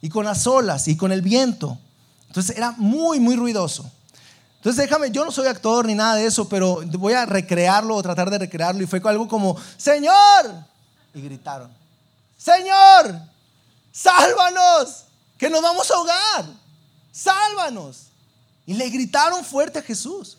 y 0.00 0.08
con 0.08 0.24
las 0.24 0.46
olas 0.46 0.88
y 0.88 0.96
con 0.96 1.12
el 1.12 1.22
viento. 1.22 1.78
Entonces 2.28 2.56
era 2.56 2.72
muy, 2.72 3.18
muy 3.18 3.36
ruidoso. 3.36 3.90
Entonces 4.56 4.84
déjame, 4.84 5.10
yo 5.10 5.24
no 5.24 5.32
soy 5.32 5.46
actor 5.46 5.86
ni 5.86 5.94
nada 5.94 6.16
de 6.16 6.26
eso, 6.26 6.48
pero 6.48 6.82
voy 6.98 7.14
a 7.14 7.24
recrearlo 7.24 7.96
o 7.96 8.02
tratar 8.02 8.30
de 8.30 8.38
recrearlo. 8.38 8.82
Y 8.82 8.86
fue 8.86 9.00
algo 9.04 9.26
como, 9.26 9.56
Señor. 9.76 10.14
Y 11.14 11.22
gritaron, 11.22 11.70
Señor, 12.36 13.20
sálvanos, 13.90 15.04
que 15.38 15.50
nos 15.50 15.62
vamos 15.62 15.90
a 15.90 15.94
ahogar. 15.94 16.46
Sálvanos. 17.10 18.08
Y 18.66 18.74
le 18.74 18.88
gritaron 18.90 19.44
fuerte 19.44 19.78
a 19.78 19.82
Jesús. 19.82 20.36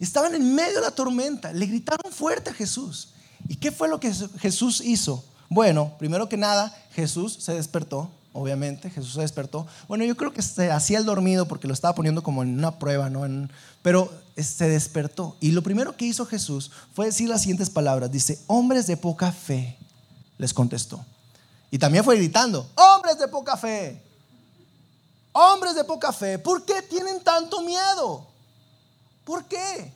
Estaban 0.00 0.34
en 0.34 0.54
medio 0.54 0.76
de 0.76 0.80
la 0.80 0.90
tormenta, 0.90 1.52
le 1.52 1.66
gritaron 1.66 2.10
fuerte 2.10 2.50
a 2.50 2.54
Jesús. 2.54 3.10
¿Y 3.46 3.56
qué 3.56 3.70
fue 3.70 3.88
lo 3.88 4.00
que 4.00 4.12
Jesús 4.38 4.80
hizo? 4.80 5.24
Bueno, 5.48 5.92
primero 5.98 6.28
que 6.28 6.36
nada, 6.36 6.74
Jesús 6.92 7.36
se 7.40 7.52
despertó, 7.52 8.10
obviamente, 8.32 8.88
Jesús 8.88 9.14
se 9.14 9.20
despertó. 9.20 9.66
Bueno, 9.88 10.04
yo 10.04 10.16
creo 10.16 10.32
que 10.32 10.40
se 10.40 10.70
hacía 10.70 10.98
el 10.98 11.04
dormido 11.04 11.46
porque 11.46 11.68
lo 11.68 11.74
estaba 11.74 11.94
poniendo 11.94 12.22
como 12.22 12.42
en 12.42 12.56
una 12.58 12.78
prueba, 12.78 13.10
¿no? 13.10 13.48
pero 13.82 14.10
se 14.36 14.68
despertó. 14.68 15.36
Y 15.40 15.50
lo 15.50 15.62
primero 15.62 15.96
que 15.96 16.06
hizo 16.06 16.24
Jesús 16.24 16.70
fue 16.94 17.06
decir 17.06 17.28
las 17.28 17.42
siguientes 17.42 17.68
palabras. 17.68 18.10
Dice, 18.10 18.38
hombres 18.46 18.86
de 18.86 18.96
poca 18.96 19.32
fe, 19.32 19.76
les 20.38 20.54
contestó. 20.54 21.04
Y 21.70 21.78
también 21.78 22.04
fue 22.04 22.16
gritando, 22.16 22.68
hombres 22.74 23.18
de 23.18 23.28
poca 23.28 23.56
fe, 23.56 24.02
hombres 25.32 25.74
de 25.74 25.84
poca 25.84 26.12
fe, 26.12 26.38
¿por 26.38 26.64
qué 26.64 26.82
tienen 26.82 27.22
tanto 27.22 27.60
miedo? 27.60 28.29
¿Por 29.30 29.44
qué? 29.44 29.92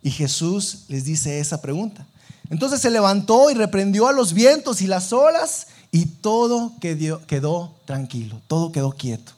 Y 0.00 0.08
Jesús 0.08 0.84
les 0.86 1.04
dice 1.04 1.40
esa 1.40 1.60
pregunta. 1.60 2.06
Entonces 2.48 2.80
se 2.80 2.88
levantó 2.88 3.50
y 3.50 3.54
reprendió 3.54 4.06
a 4.06 4.12
los 4.12 4.32
vientos 4.32 4.80
y 4.80 4.86
las 4.86 5.12
olas 5.12 5.66
y 5.90 6.06
todo 6.06 6.72
quedó, 6.80 7.74
tranquilo, 7.84 8.40
todo 8.46 8.70
quedó 8.70 8.92
quieto. 8.92 9.32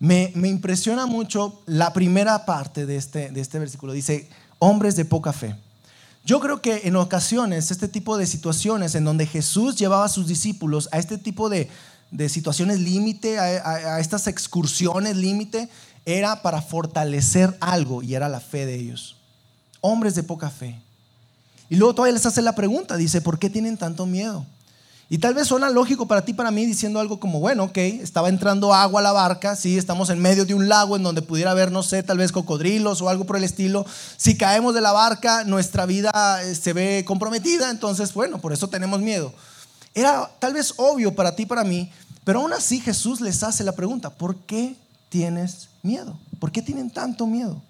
Me, 0.00 0.32
impresiona 0.34 1.06
mucho 1.06 1.62
la 1.66 1.92
primera 1.92 2.44
parte 2.44 2.84
de 2.84 2.96
este, 2.96 3.30
de 3.30 3.40
este 3.40 3.60
versículo. 3.60 3.92
Dice, 3.92 4.28
hombres 4.58 4.96
de 4.96 5.04
poca 5.04 5.32
fe. 5.32 5.54
Yo 6.24 6.40
creo 6.40 6.60
que 6.60 6.80
en 6.82 6.96
ocasiones 6.96 7.70
este 7.70 7.86
tipo 7.86 8.18
de 8.18 8.26
situaciones 8.26 8.96
en 8.96 9.04
donde 9.04 9.26
Jesús 9.26 9.76
llevaba 9.76 10.06
a 10.06 10.08
sus 10.08 10.26
discípulos 10.26 10.88
a 10.90 10.98
este 10.98 11.16
tipo 11.16 11.48
de, 11.48 11.70
situaciones 12.28 12.80
límite, 12.80 13.38
a, 13.38 14.00
estas 14.00 14.26
excursiones 14.26 15.16
límite, 15.16 15.68
era 16.06 16.40
para 16.40 16.62
fortalecer 16.62 17.54
algo 17.60 18.02
y 18.02 18.14
era 18.14 18.28
la 18.28 18.40
fe 18.40 18.64
de 18.64 18.76
ellos. 18.76 19.16
Hombres 19.80 20.14
de 20.14 20.22
poca 20.22 20.48
fe. 20.48 20.80
Y 21.68 21.76
luego 21.76 21.94
todavía 21.94 22.14
les 22.14 22.24
hace 22.24 22.40
la 22.42 22.54
pregunta, 22.54 22.96
dice, 22.96 23.20
¿por 23.20 23.38
qué 23.38 23.50
tienen 23.50 23.76
tanto 23.76 24.06
miedo? 24.06 24.46
Y 25.08 25.18
tal 25.18 25.34
vez 25.34 25.48
suena 25.48 25.70
lógico 25.70 26.06
para 26.06 26.24
ti, 26.24 26.32
para 26.32 26.50
mí, 26.50 26.64
diciendo 26.64 26.98
algo 26.98 27.20
como, 27.20 27.38
bueno, 27.38 27.64
ok, 27.64 27.76
estaba 27.76 28.28
entrando 28.28 28.74
agua 28.74 29.00
a 29.00 29.02
la 29.02 29.12
barca, 29.12 29.54
sí, 29.54 29.78
estamos 29.78 30.10
en 30.10 30.20
medio 30.20 30.44
de 30.44 30.54
un 30.54 30.68
lago 30.68 30.96
en 30.96 31.02
donde 31.02 31.22
pudiera 31.22 31.52
haber, 31.52 31.70
no 31.70 31.84
sé, 31.84 32.02
tal 32.02 32.18
vez 32.18 32.32
cocodrilos 32.32 33.02
o 33.02 33.08
algo 33.08 33.24
por 33.24 33.36
el 33.36 33.44
estilo. 33.44 33.86
Si 34.16 34.36
caemos 34.36 34.74
de 34.74 34.80
la 34.80 34.92
barca, 34.92 35.44
nuestra 35.44 35.86
vida 35.86 36.40
eh, 36.42 36.54
se 36.54 36.72
ve 36.72 37.04
comprometida, 37.06 37.70
entonces, 37.70 38.14
bueno, 38.14 38.40
por 38.40 38.52
eso 38.52 38.68
tenemos 38.68 39.00
miedo. 39.00 39.32
Era 39.94 40.28
tal 40.40 40.54
vez 40.54 40.74
obvio 40.76 41.14
para 41.14 41.36
ti, 41.36 41.46
para 41.46 41.62
mí, 41.62 41.90
pero 42.24 42.40
aún 42.40 42.52
así 42.52 42.80
Jesús 42.80 43.20
les 43.20 43.44
hace 43.44 43.62
la 43.62 43.72
pregunta, 43.72 44.10
¿por 44.10 44.36
qué 44.36 44.74
tienes 45.08 45.68
miedo? 45.86 46.18
¿Por 46.38 46.52
qué 46.52 46.60
tienen 46.60 46.90
tanto 46.90 47.26
miedo? 47.26 47.62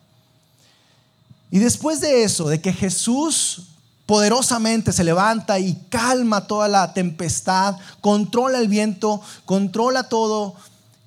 Y 1.50 1.58
después 1.58 2.00
de 2.00 2.24
eso, 2.24 2.48
de 2.48 2.60
que 2.60 2.72
Jesús 2.72 3.68
poderosamente 4.06 4.92
se 4.92 5.04
levanta 5.04 5.58
y 5.58 5.74
calma 5.88 6.46
toda 6.46 6.68
la 6.68 6.94
tempestad, 6.94 7.76
controla 8.00 8.58
el 8.58 8.68
viento, 8.68 9.20
controla 9.44 10.08
todo 10.08 10.54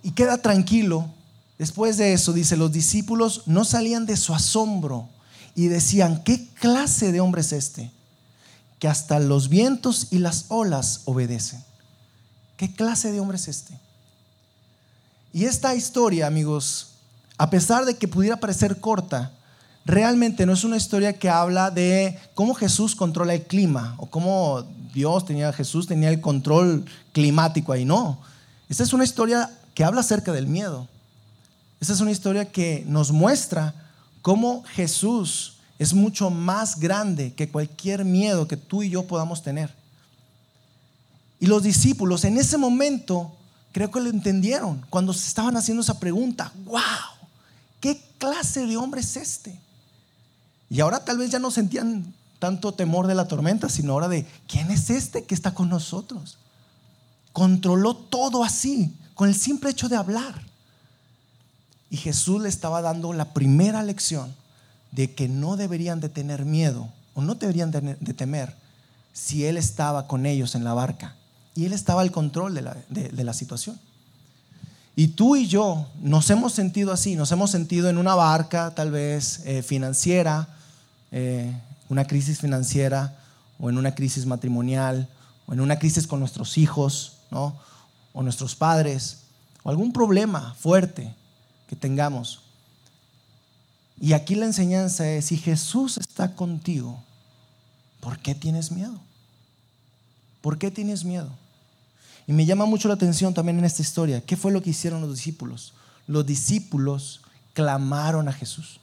y 0.03 0.11
queda 0.11 0.37
tranquilo. 0.37 1.07
Después 1.57 1.97
de 1.97 2.13
eso, 2.13 2.33
dice, 2.33 2.55
los 2.55 2.71
discípulos 2.71 3.43
no 3.45 3.65
salían 3.65 4.05
de 4.05 4.15
su 4.15 4.33
asombro 4.33 5.09
y 5.55 5.67
decían, 5.67 6.23
¿qué 6.23 6.47
clase 6.53 7.11
de 7.11 7.19
hombre 7.19 7.41
es 7.41 7.51
este? 7.51 7.91
Que 8.79 8.87
hasta 8.87 9.19
los 9.19 9.49
vientos 9.49 10.07
y 10.11 10.19
las 10.19 10.45
olas 10.47 11.01
obedecen. 11.05 11.63
¿Qué 12.55 12.73
clase 12.73 13.11
de 13.11 13.19
hombre 13.19 13.37
es 13.37 13.47
este? 13.47 13.77
Y 15.33 15.45
esta 15.45 15.75
historia, 15.75 16.27
amigos, 16.27 16.88
a 17.39 17.49
pesar 17.49 17.85
de 17.85 17.95
que 17.95 18.09
pudiera 18.09 18.37
parecer 18.37 18.81
corta, 18.81 19.31
realmente 19.85 20.45
no 20.45 20.51
es 20.51 20.65
una 20.65 20.75
historia 20.75 21.17
que 21.17 21.29
habla 21.29 21.71
de 21.71 22.19
cómo 22.35 22.53
Jesús 22.53 22.95
controla 22.95 23.33
el 23.33 23.43
clima 23.43 23.95
o 23.97 24.07
cómo 24.07 24.67
Dios 24.93 25.25
tenía, 25.25 25.53
Jesús 25.53 25.87
tenía 25.87 26.09
el 26.09 26.19
control 26.19 26.83
climático 27.13 27.71
ahí. 27.71 27.85
No, 27.85 28.19
esta 28.67 28.83
es 28.83 28.91
una 28.91 29.05
historia 29.05 29.49
que 29.73 29.85
habla 29.85 30.01
acerca 30.01 30.33
del 30.33 30.47
miedo. 30.47 30.89
Esta 31.79 31.93
es 31.93 32.01
una 32.01 32.11
historia 32.11 32.51
que 32.51 32.83
nos 32.85 33.13
muestra 33.13 33.73
cómo 34.21 34.63
Jesús 34.73 35.59
es 35.79 35.93
mucho 35.93 36.29
más 36.29 36.77
grande 36.77 37.33
que 37.33 37.47
cualquier 37.47 38.03
miedo 38.03 38.49
que 38.49 38.57
tú 38.57 38.83
y 38.83 38.89
yo 38.89 39.07
podamos 39.07 39.41
tener. 39.41 39.73
Y 41.39 41.47
los 41.47 41.63
discípulos 41.63 42.25
en 42.25 42.37
ese 42.37 42.57
momento 42.57 43.31
creo 43.71 43.89
que 43.89 44.01
lo 44.01 44.09
entendieron 44.09 44.85
cuando 44.89 45.13
se 45.13 45.25
estaban 45.25 45.55
haciendo 45.55 45.83
esa 45.83 45.97
pregunta. 46.01 46.51
¡Wow! 46.65 47.18
¿Qué 47.79 48.01
clase 48.17 48.65
de 48.65 48.77
hombre 48.77 49.01
es 49.01 49.15
este? 49.17 49.59
Y 50.69 50.81
ahora 50.81 51.03
tal 51.03 51.17
vez 51.17 51.31
ya 51.31 51.39
no 51.39 51.51
sentían 51.51 52.13
tanto 52.39 52.73
temor 52.73 53.07
de 53.07 53.15
la 53.15 53.27
tormenta, 53.27 53.69
sino 53.69 53.93
ahora 53.93 54.07
de, 54.07 54.25
¿quién 54.47 54.71
es 54.71 54.89
este 54.89 55.23
que 55.25 55.35
está 55.35 55.53
con 55.53 55.69
nosotros? 55.69 56.37
Controló 57.33 57.95
todo 57.95 58.43
así, 58.43 58.95
con 59.13 59.29
el 59.29 59.35
simple 59.35 59.69
hecho 59.69 59.89
de 59.89 59.97
hablar. 59.97 60.41
Y 61.89 61.97
Jesús 61.97 62.41
le 62.41 62.49
estaba 62.49 62.81
dando 62.81 63.13
la 63.13 63.33
primera 63.33 63.83
lección 63.83 64.33
de 64.91 65.13
que 65.13 65.27
no 65.27 65.57
deberían 65.57 65.99
de 65.99 66.09
tener 66.09 66.45
miedo 66.45 66.89
o 67.13 67.21
no 67.21 67.35
deberían 67.35 67.71
de, 67.71 68.13
temer 68.13 68.55
si 69.13 69.45
Él 69.45 69.57
estaba 69.57 70.07
con 70.07 70.25
ellos 70.25 70.55
en 70.55 70.63
la 70.63 70.73
barca 70.73 71.15
y 71.55 71.65
Él 71.65 71.73
estaba 71.73 72.01
al 72.01 72.11
control 72.11 72.53
de 72.53 72.61
la, 73.23 73.33
situación. 73.33 73.79
Y 74.99 75.07
tú 75.07 75.37
y 75.37 75.47
yo 75.47 75.87
nos 76.01 76.29
hemos 76.29 76.51
sentido 76.51 76.91
así, 76.91 77.15
nos 77.15 77.31
hemos 77.31 77.51
sentido 77.51 77.87
en 77.87 77.97
una 77.97 78.15
barca 78.15 78.75
tal 78.75 78.91
vez 78.91 79.39
eh, 79.45 79.63
financiera, 79.63 80.49
eh, 81.13 81.57
una 81.87 82.03
crisis 82.03 82.41
financiera 82.41 83.17
o 83.61 83.69
en 83.69 83.77
una 83.77 83.95
crisis 83.95 84.25
matrimonial 84.25 85.07
o 85.45 85.53
en 85.53 85.61
una 85.61 85.79
crisis 85.79 86.05
con 86.05 86.19
nuestros 86.19 86.57
hijos, 86.57 87.19
¿no? 87.31 87.55
o 88.11 88.23
nuestros 88.23 88.57
padres, 88.57 89.19
o 89.63 89.69
algún 89.69 89.93
problema 89.93 90.53
fuerte 90.59 91.15
que 91.69 91.77
tengamos. 91.77 92.41
Y 94.01 94.11
aquí 94.11 94.35
la 94.35 94.47
enseñanza 94.47 95.09
es, 95.09 95.27
si 95.27 95.37
Jesús 95.37 95.95
está 95.95 96.35
contigo, 96.35 97.01
¿por 98.01 98.19
qué 98.19 98.35
tienes 98.35 98.69
miedo? 98.69 98.99
¿Por 100.41 100.57
qué 100.57 100.71
tienes 100.71 101.05
miedo? 101.05 101.29
Y 102.29 102.31
me 102.31 102.45
llama 102.45 102.65
mucho 102.65 102.87
la 102.87 102.93
atención 102.93 103.33
también 103.33 103.57
en 103.57 103.65
esta 103.65 103.81
historia, 103.81 104.21
¿qué 104.21 104.37
fue 104.37 104.51
lo 104.51 104.61
que 104.61 104.69
hicieron 104.69 105.01
los 105.01 105.15
discípulos? 105.15 105.73
Los 106.05 106.27
discípulos 106.27 107.21
clamaron 107.55 108.27
a 108.27 108.33
Jesús, 108.33 108.79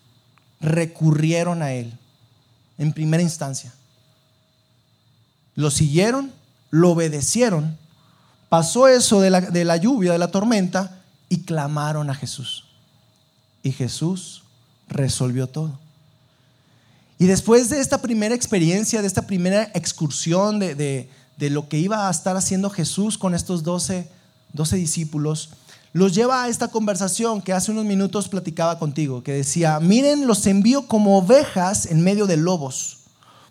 recurrieron 0.60 1.62
a 1.62 1.72
Él 1.72 1.96
en 2.76 2.92
primera 2.92 3.22
instancia. 3.22 3.72
Lo 5.54 5.70
siguieron, 5.70 6.32
lo 6.70 6.90
obedecieron, 6.90 7.78
pasó 8.48 8.88
eso 8.88 9.20
de 9.20 9.30
la, 9.30 9.40
de 9.40 9.64
la 9.64 9.76
lluvia, 9.76 10.10
de 10.10 10.18
la 10.18 10.32
tormenta, 10.32 11.04
y 11.28 11.42
clamaron 11.42 12.10
a 12.10 12.16
Jesús. 12.16 12.64
Y 13.62 13.70
Jesús 13.70 14.42
resolvió 14.88 15.46
todo. 15.46 15.78
Y 17.16 17.26
después 17.26 17.70
de 17.70 17.78
esta 17.78 18.02
primera 18.02 18.34
experiencia, 18.34 19.02
de 19.02 19.06
esta 19.06 19.24
primera 19.24 19.70
excursión 19.72 20.58
de, 20.58 21.08
lo 21.38 21.68
que 21.68 21.78
iba 21.78 22.08
a 22.08 22.10
estar 22.10 22.36
haciendo 22.36 22.70
Jesús 22.70 23.18
con 23.18 23.34
estos 23.34 23.62
12, 23.62 24.08
12 24.52 24.76
discípulos, 24.76 25.50
los 25.92 26.14
lleva 26.14 26.42
a 26.42 26.48
esta 26.48 26.68
conversación 26.68 27.40
que 27.40 27.52
hace 27.52 27.72
unos 27.72 27.84
minutos 27.84 28.28
platicaba 28.28 28.78
contigo, 28.78 29.22
que 29.22 29.32
decía, 29.32 29.80
miren, 29.80 30.26
los 30.26 30.46
envío 30.46 30.86
como 30.86 31.18
ovejas 31.18 31.86
en 31.86 32.02
medio 32.02 32.26
de 32.26 32.36
lobos. 32.36 32.98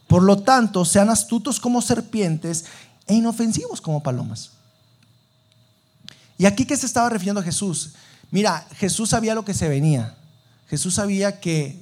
Por 0.07 0.21
lo 0.21 0.37
tanto, 0.43 0.85
sean 0.85 1.09
astutos 1.09 1.59
como 1.59 1.81
serpientes 1.81 2.65
e 3.07 3.15
inofensivos 3.15 3.81
como 3.81 4.03
palomas. 4.03 4.51
¿Y 6.37 6.45
aquí 6.45 6.65
qué 6.65 6.77
se 6.77 6.85
estaba 6.85 7.09
refiriendo 7.09 7.41
Jesús? 7.41 7.93
Mira, 8.29 8.67
Jesús 8.75 9.09
sabía 9.09 9.33
lo 9.33 9.45
que 9.45 9.53
se 9.53 9.69
venía. 9.69 10.15
Jesús 10.67 10.95
sabía 10.95 11.39
que 11.39 11.81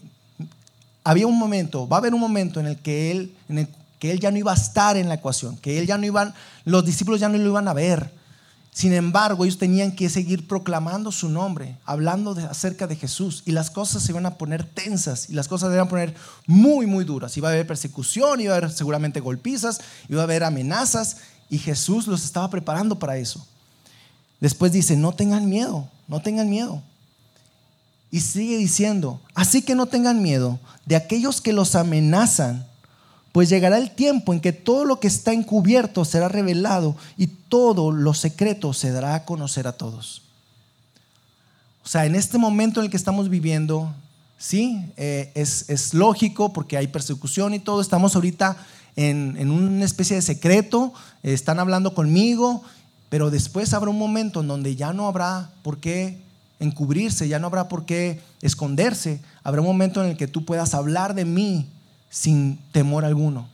había 1.04 1.28
un 1.28 1.38
momento, 1.38 1.88
va 1.88 1.98
a 1.98 2.00
haber 2.00 2.14
un 2.14 2.20
momento 2.20 2.60
en 2.60 2.68
el 2.68 2.78
que 2.78 3.12
él, 3.12 3.36
en 3.50 3.58
el 3.60 3.68
que 4.04 4.12
él 4.12 4.20
ya 4.20 4.32
no 4.32 4.38
iba 4.38 4.52
a 4.52 4.56
estar 4.56 4.98
en 4.98 5.08
la 5.08 5.16
ecuación, 5.16 5.56
que 5.56 5.80
él 5.80 5.88
ya 5.88 5.98
no 5.98 6.06
iban, 6.06 6.34
los 6.66 6.84
discípulos 6.84 7.22
ya 7.22 7.30
no 7.30 7.38
lo 7.38 7.48
iban 7.48 7.70
a 7.70 7.74
ver. 7.74 8.14
Sin 8.70 8.92
embargo, 8.92 9.46
ellos 9.46 9.58
tenían 9.58 9.94
que 9.94 10.10
seguir 10.10 10.46
proclamando 10.46 11.10
su 11.10 11.30
nombre, 11.30 11.78
hablando 11.86 12.34
de, 12.34 12.44
acerca 12.44 12.86
de 12.86 12.98
Jesús, 12.98 13.44
y 13.46 13.54
las 13.54 13.72
cosas 13.72 14.04
se 14.04 14.12
iban 14.12 14.26
a 14.26 14.38
poner 14.38 14.66
tensas, 14.66 15.30
y 15.30 15.34
las 15.36 15.48
cosas 15.48 15.70
se 15.70 15.76
iban 15.76 15.88
a 15.88 15.90
poner 15.90 16.16
muy, 16.48 16.86
muy 16.86 17.06
duras. 17.06 17.38
Iba 17.38 17.48
a 17.48 17.54
haber 17.54 17.66
persecución, 17.66 18.42
iba 18.42 18.54
a 18.54 18.58
haber 18.58 18.72
seguramente 18.72 19.22
golpizas, 19.22 19.80
iba 20.10 20.20
a 20.20 20.26
haber 20.26 20.44
amenazas, 20.44 21.20
y 21.50 21.58
Jesús 21.58 22.06
los 22.06 22.26
estaba 22.26 22.50
preparando 22.50 23.00
para 23.00 23.16
eso. 23.16 23.48
Después 24.42 24.74
dice, 24.74 24.98
no 24.98 25.14
tengan 25.14 25.48
miedo, 25.48 25.88
no 26.10 26.22
tengan 26.22 26.50
miedo. 26.50 26.84
Y 28.12 28.20
sigue 28.20 28.58
diciendo, 28.58 29.22
así 29.34 29.62
que 29.62 29.76
no 29.76 29.86
tengan 29.86 30.22
miedo 30.22 30.60
de 30.86 30.98
aquellos 30.98 31.40
que 31.40 31.54
los 31.54 31.76
amenazan, 31.76 32.68
pues 33.34 33.50
llegará 33.50 33.80
el 33.80 33.90
tiempo 33.92 34.32
en 34.32 34.40
que 34.40 34.54
todo 34.54 34.86
lo 34.86 35.00
que 35.00 35.08
está 35.08 35.34
encubierto 35.34 36.06
será 36.06 36.30
revelado 36.30 36.96
y 37.18 37.28
todo 37.28 37.92
lo 37.92 38.14
secreto 38.14 38.74
se 38.74 38.92
dará 38.92 39.16
a 39.16 39.26
conocer 39.26 39.66
a 39.66 39.74
todos. 39.74 40.22
O 41.84 41.88
sea, 41.88 42.06
en 42.06 42.14
este 42.14 42.38
momento 42.38 42.80
en 42.80 42.86
el 42.86 42.92
que 42.92 42.96
estamos 42.96 43.30
viviendo, 43.30 43.92
sí, 44.38 44.86
eh, 44.98 45.32
es, 45.34 45.96
lógico 45.96 46.54
porque 46.54 46.78
hay 46.78 46.88
persecución 46.88 47.56
y 47.56 47.60
todo, 47.60 47.82
estamos 47.82 48.14
ahorita 48.14 48.56
en, 48.96 49.36
en 49.40 49.50
una 49.50 49.84
especie 49.84 50.16
de 50.16 50.22
secreto, 50.22 50.94
están 51.24 51.60
hablando 51.60 51.96
conmigo, 51.96 52.62
pero 53.10 53.32
después 53.32 53.74
habrá 53.74 53.90
un 53.90 53.98
momento 53.98 54.42
en 54.42 54.48
donde 54.48 54.76
ya 54.76 54.94
no 54.94 55.08
habrá 55.08 55.50
por 55.64 55.80
qué 55.80 56.22
encubrirse, 56.60 57.28
ya 57.28 57.40
no 57.40 57.48
habrá 57.48 57.68
por 57.68 57.86
qué 57.86 58.22
esconderse. 58.44 59.22
Habrá 59.44 59.62
un 59.62 59.68
momento 59.68 60.04
en 60.04 60.12
el 60.12 60.18
que 60.18 60.28
tú 60.28 60.46
puedas 60.46 60.76
hablar 60.76 61.16
de 61.16 61.26
mí 61.26 61.68
sin 62.14 62.60
temor 62.72 63.06
alguno. 63.06 63.48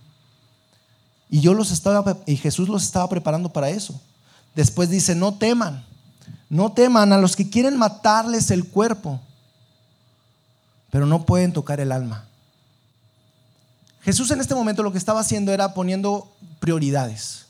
Y 1.29 1.39
yo 1.39 1.53
los 1.53 1.71
estaba 1.71 2.17
y 2.25 2.35
Jesús 2.35 2.67
los 2.67 2.83
estaba 2.83 3.07
preparando 3.07 3.47
para 3.47 3.69
eso. 3.69 4.01
Después 4.53 4.89
dice, 4.89 5.15
"No 5.15 5.33
teman. 5.35 5.85
No 6.49 6.73
teman 6.73 7.13
a 7.13 7.17
los 7.17 7.37
que 7.37 7.49
quieren 7.49 7.77
matarles 7.77 8.51
el 8.51 8.67
cuerpo, 8.67 9.21
pero 10.89 11.05
no 11.05 11.25
pueden 11.25 11.53
tocar 11.53 11.79
el 11.79 11.93
alma." 11.93 12.25
Jesús 14.01 14.29
en 14.31 14.41
este 14.41 14.55
momento 14.55 14.83
lo 14.83 14.91
que 14.91 14.97
estaba 14.97 15.21
haciendo 15.21 15.53
era 15.53 15.73
poniendo 15.73 16.29
prioridades 16.59 17.45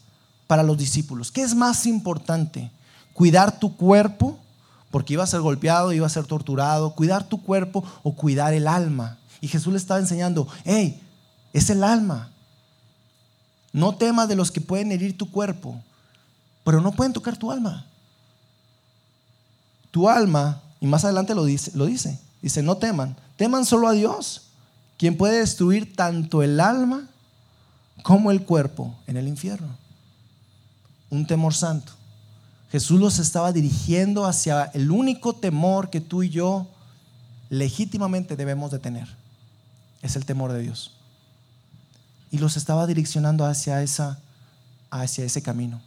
para 0.45 0.61
los 0.61 0.77
discípulos. 0.77 1.31
¿Qué 1.31 1.41
es 1.41 1.55
más 1.55 1.87
importante? 1.87 2.69
¿Cuidar 3.13 3.59
tu 3.59 3.75
cuerpo 3.75 4.37
porque 4.91 5.13
iba 5.13 5.23
a 5.23 5.27
ser 5.27 5.41
golpeado, 5.41 5.93
iba 5.93 6.05
a 6.05 6.09
ser 6.09 6.25
torturado, 6.25 6.95
cuidar 6.95 7.23
tu 7.23 7.41
cuerpo 7.43 7.83
o 8.03 8.15
cuidar 8.15 8.53
el 8.53 8.67
alma. 8.67 9.18
Y 9.41 9.47
Jesús 9.47 9.71
le 9.71 9.79
estaba 9.79 9.99
enseñando, 9.99 10.47
hey, 10.65 11.01
es 11.53 11.69
el 11.69 11.83
alma. 11.83 12.31
No 13.71 13.95
temas 13.95 14.27
de 14.27 14.35
los 14.35 14.51
que 14.51 14.61
pueden 14.61 14.91
herir 14.91 15.17
tu 15.17 15.29
cuerpo, 15.29 15.81
pero 16.63 16.81
no 16.81 16.91
pueden 16.91 17.13
tocar 17.13 17.37
tu 17.37 17.51
alma. 17.51 17.85
Tu 19.91 20.09
alma, 20.09 20.61
y 20.79 20.87
más 20.87 21.03
adelante 21.03 21.35
lo 21.35 21.45
dice, 21.45 21.71
lo 21.75 21.85
dice, 21.85 22.19
dice, 22.41 22.61
no 22.61 22.77
teman, 22.77 23.15
teman 23.37 23.65
solo 23.65 23.87
a 23.87 23.93
Dios, 23.93 24.49
quien 24.97 25.17
puede 25.17 25.39
destruir 25.39 25.95
tanto 25.95 26.43
el 26.43 26.59
alma 26.59 27.07
como 28.03 28.31
el 28.31 28.43
cuerpo 28.43 28.95
en 29.07 29.17
el 29.17 29.27
infierno. 29.27 29.69
Un 31.09 31.25
temor 31.25 31.53
santo. 31.53 31.93
Jesús 32.71 32.99
los 32.99 33.17
estaba 33.17 33.51
dirigiendo 33.51 34.25
hacia 34.25 34.65
el 34.73 34.91
único 34.91 35.33
temor 35.33 35.89
que 35.89 36.01
tú 36.01 36.21
y 36.21 36.29
yo 36.29 36.67
legítimamente 37.49 38.35
debemos 38.35 38.71
de 38.71 38.79
tener. 38.79 39.18
Es 40.01 40.15
el 40.15 40.25
temor 40.25 40.51
de 40.51 40.61
Dios. 40.61 40.93
Y 42.31 42.37
los 42.37 42.57
estaba 42.57 42.87
direccionando 42.87 43.45
hacia, 43.45 43.81
esa, 43.81 44.19
hacia 44.91 45.25
ese 45.25 45.41
camino. 45.41 45.81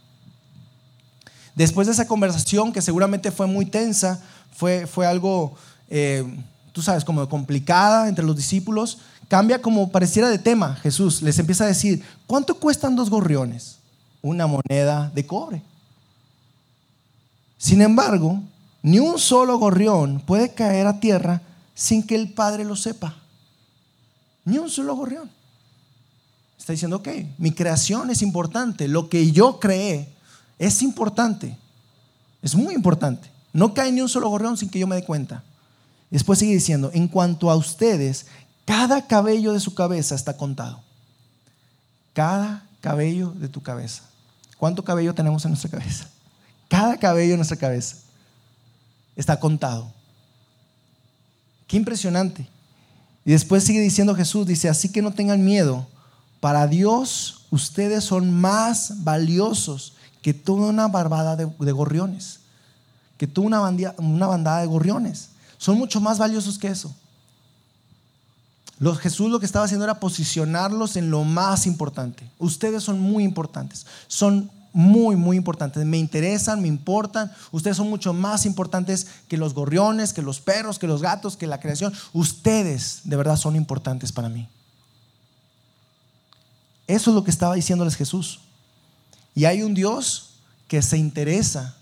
Después 1.55 1.87
de 1.87 1.93
esa 1.93 2.07
conversación, 2.07 2.73
que 2.73 2.81
seguramente 2.81 3.31
fue 3.31 3.47
muy 3.47 3.65
tensa, 3.65 4.21
fue, 4.55 4.87
fue 4.87 5.05
algo, 5.05 5.55
eh, 5.89 6.25
tú 6.71 6.81
sabes, 6.81 7.03
como 7.05 7.27
complicada 7.29 8.09
entre 8.09 8.25
los 8.25 8.35
discípulos, 8.35 8.99
cambia 9.27 9.61
como 9.61 9.91
pareciera 9.91 10.29
de 10.29 10.39
tema. 10.39 10.75
Jesús 10.75 11.21
les 11.21 11.37
empieza 11.39 11.63
a 11.63 11.67
decir, 11.67 12.03
¿cuánto 12.27 12.55
cuestan 12.59 12.95
dos 12.95 13.09
gorriones? 13.09 13.77
Una 14.21 14.47
moneda 14.47 15.11
de 15.13 15.25
cobre. 15.25 15.61
Sin 17.57 17.81
embargo, 17.81 18.41
ni 18.81 18.99
un 18.99 19.17
solo 19.17 19.57
gorrión 19.57 20.21
puede 20.25 20.53
caer 20.53 20.87
a 20.87 20.99
tierra 20.99 21.41
sin 21.73 22.05
que 22.05 22.15
el 22.15 22.33
Padre 22.33 22.65
lo 22.65 22.75
sepa. 22.75 23.15
Ni 24.45 24.57
un 24.57 24.69
solo 24.69 24.95
gorrión. 24.95 25.29
Está 26.57 26.73
diciendo, 26.73 26.97
ok, 26.97 27.09
mi 27.37 27.51
creación 27.51 28.09
es 28.09 28.21
importante, 28.21 28.87
lo 28.87 29.09
que 29.09 29.31
yo 29.31 29.59
creé 29.59 30.13
es 30.59 30.81
importante, 30.81 31.57
es 32.41 32.55
muy 32.55 32.73
importante. 32.73 33.29
No 33.51 33.73
cae 33.73 33.91
ni 33.91 34.01
un 34.01 34.09
solo 34.09 34.29
gorrión 34.29 34.57
sin 34.57 34.69
que 34.69 34.79
yo 34.79 34.87
me 34.87 34.95
dé 34.95 35.03
cuenta. 35.03 35.43
Después 36.09 36.39
sigue 36.39 36.53
diciendo, 36.53 36.89
en 36.93 37.07
cuanto 37.07 37.51
a 37.51 37.55
ustedes, 37.55 38.27
cada 38.65 39.07
cabello 39.07 39.51
de 39.53 39.59
su 39.59 39.73
cabeza 39.73 40.15
está 40.15 40.37
contado. 40.37 40.81
Cada 42.13 42.65
cabello 42.81 43.31
de 43.31 43.49
tu 43.49 43.61
cabeza. 43.61 44.03
¿Cuánto 44.57 44.83
cabello 44.83 45.13
tenemos 45.13 45.43
en 45.45 45.51
nuestra 45.51 45.69
cabeza? 45.69 46.07
Cada 46.69 46.97
cabello 46.97 47.33
en 47.33 47.37
nuestra 47.37 47.57
cabeza 47.57 47.97
está 49.15 49.39
contado. 49.39 49.91
Qué 51.67 51.77
impresionante. 51.77 52.47
Y 53.25 53.31
después 53.31 53.63
sigue 53.63 53.79
diciendo 53.79 54.15
Jesús, 54.15 54.45
dice, 54.45 54.69
así 54.69 54.89
que 54.89 55.01
no 55.01 55.11
tengan 55.13 55.43
miedo. 55.43 55.87
Para 56.39 56.67
Dios 56.67 57.45
ustedes 57.51 58.03
son 58.03 58.31
más 58.31 59.03
valiosos 59.03 59.93
que 60.21 60.33
toda 60.33 60.69
una 60.69 60.87
barbada 60.87 61.35
de, 61.35 61.71
gorriones, 61.71 62.39
que 63.17 63.27
toda 63.27 63.47
una, 63.47 63.93
una 63.97 64.27
bandada 64.27 64.61
de 64.61 64.67
gorriones. 64.67 65.29
Son 65.57 65.77
mucho 65.77 66.01
más 66.01 66.17
valiosos 66.17 66.57
que 66.57 66.67
eso. 66.67 66.93
Los, 68.79 68.99
Jesús 68.99 69.29
lo 69.29 69.39
que 69.39 69.45
estaba 69.45 69.65
haciendo 69.65 69.85
era 69.85 69.99
posicionarlos 69.99 70.97
en 70.97 71.09
lo 71.09 71.23
más 71.23 71.67
importante. 71.67 72.29
Ustedes 72.39 72.83
son 72.83 72.99
muy 72.99 73.23
importantes. 73.23 73.85
Son 74.07 74.51
muy, 74.73 75.15
muy 75.15 75.37
importantes. 75.37 75.85
Me 75.85 75.99
interesan, 75.99 76.61
me 76.61 76.67
importan. 76.67 77.31
Ustedes 77.51 77.77
son 77.77 77.89
mucho 77.89 78.11
más 78.11 78.45
importantes 78.45 79.07
que 79.27 79.37
los 79.37 79.53
gorriones, 79.53 80.11
que 80.11 80.23
los 80.23 80.41
perros, 80.41 80.79
que 80.79 80.87
los 80.87 81.01
gatos, 81.01 81.37
que 81.37 81.47
la 81.47 81.59
creación. 81.59 81.93
Ustedes 82.11 83.01
de 83.03 83.15
verdad 83.15 83.37
son 83.37 83.55
importantes 83.55 84.11
para 84.11 84.29
mí. 84.29 84.49
Eso 86.87 87.11
es 87.11 87.15
lo 87.15 87.23
que 87.23 87.31
estaba 87.31 87.55
diciéndoles 87.55 87.95
Jesús. 87.95 88.41
Y 89.35 89.45
hay 89.45 89.61
un 89.61 89.75
Dios 89.75 90.31
que 90.67 90.81
se 90.81 90.97
interesa 90.97 91.77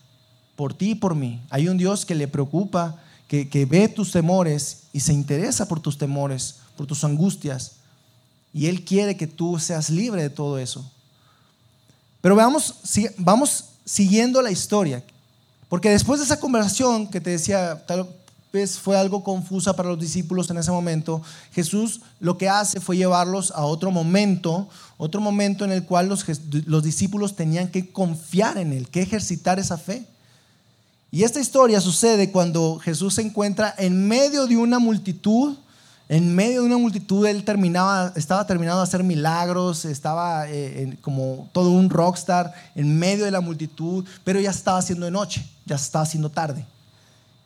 por 0.58 0.74
ti 0.74 0.92
y 0.92 0.96
por 0.96 1.16
mí. 1.16 1.42
Hay 1.50 1.70
un 1.70 1.78
Dios 1.78 2.06
que 2.06 2.14
le 2.14 2.28
preocupa, 2.28 3.02
que, 3.28 3.50
que 3.50 3.66
ve 3.66 3.88
tus 3.88 4.12
temores 4.12 4.84
y 4.92 5.00
se 5.00 5.14
interesa 5.14 5.68
por 5.68 5.80
tus 5.80 5.98
temores, 5.98 6.58
por 6.76 6.86
tus 6.86 7.04
angustias. 7.06 7.78
Y 8.54 8.68
Él 8.68 8.84
quiere 8.84 9.16
que 9.16 9.28
tú 9.28 9.58
seas 9.60 9.90
libre 9.90 10.22
de 10.22 10.30
todo 10.30 10.60
eso. 10.60 10.92
Pero 12.22 12.36
veamos, 12.36 12.76
vamos 13.18 13.66
siguiendo 13.84 14.42
la 14.42 14.52
historia. 14.52 15.04
Porque 15.68 15.90
después 15.90 16.20
de 16.20 16.26
esa 16.26 16.40
conversación 16.40 17.08
que 17.08 17.20
te 17.20 17.32
decía, 17.32 17.84
tal 17.86 18.08
vez 18.54 18.78
fue 18.78 18.98
algo 18.98 19.24
confusa 19.24 19.76
para 19.76 19.90
los 19.90 20.00
discípulos 20.00 20.50
en 20.50 20.58
ese 20.58 20.72
momento, 20.72 21.22
Jesús 21.54 22.02
lo 22.20 22.38
que 22.38 22.50
hace 22.50 22.80
fue 22.80 22.98
llevarlos 22.98 23.52
a 23.52 23.64
otro 23.64 23.92
momento, 23.92 24.68
otro 24.98 25.22
momento 25.22 25.64
en 25.64 25.72
el 25.72 25.86
cual 25.86 26.10
los, 26.10 26.26
los 26.66 26.84
discípulos 26.84 27.36
tenían 27.36 27.70
que 27.70 27.92
confiar 27.92 28.58
en 28.58 28.74
Él, 28.74 28.90
que 28.90 29.02
ejercitar 29.02 29.60
esa 29.60 29.78
fe. 29.78 30.06
Y 31.10 31.24
esta 31.24 31.40
historia 31.40 31.82
sucede 31.82 32.32
cuando 32.32 32.80
Jesús 32.80 33.16
se 33.16 33.22
encuentra 33.22 33.74
en 33.78 34.08
medio 34.08 34.48
de 34.48 34.58
una 34.58 34.80
multitud 34.80 35.58
en 36.12 36.36
medio 36.36 36.60
de 36.60 36.68
una 36.68 36.78
multitud, 36.78 37.26
él 37.26 37.38
estaba 38.18 38.46
terminado 38.46 38.80
de 38.80 38.84
hacer 38.84 39.02
milagros, 39.02 39.86
estaba 39.86 40.44
eh, 40.50 40.98
como 41.00 41.48
todo 41.54 41.72
un 41.72 41.90
rockstar 41.90 42.54
en 42.76 43.00
medio 43.00 43.24
de 43.24 43.32
la 43.32 43.40
multitud, 43.40 44.04
pero 44.26 44.38
ya 44.42 44.50
estaba 44.50 44.78
haciendo 44.78 45.06
de 45.06 45.12
noche, 45.12 45.50
ya 45.66 45.78
estaba 45.78 46.04
haciendo 46.04 46.30
tarde. 46.30 46.66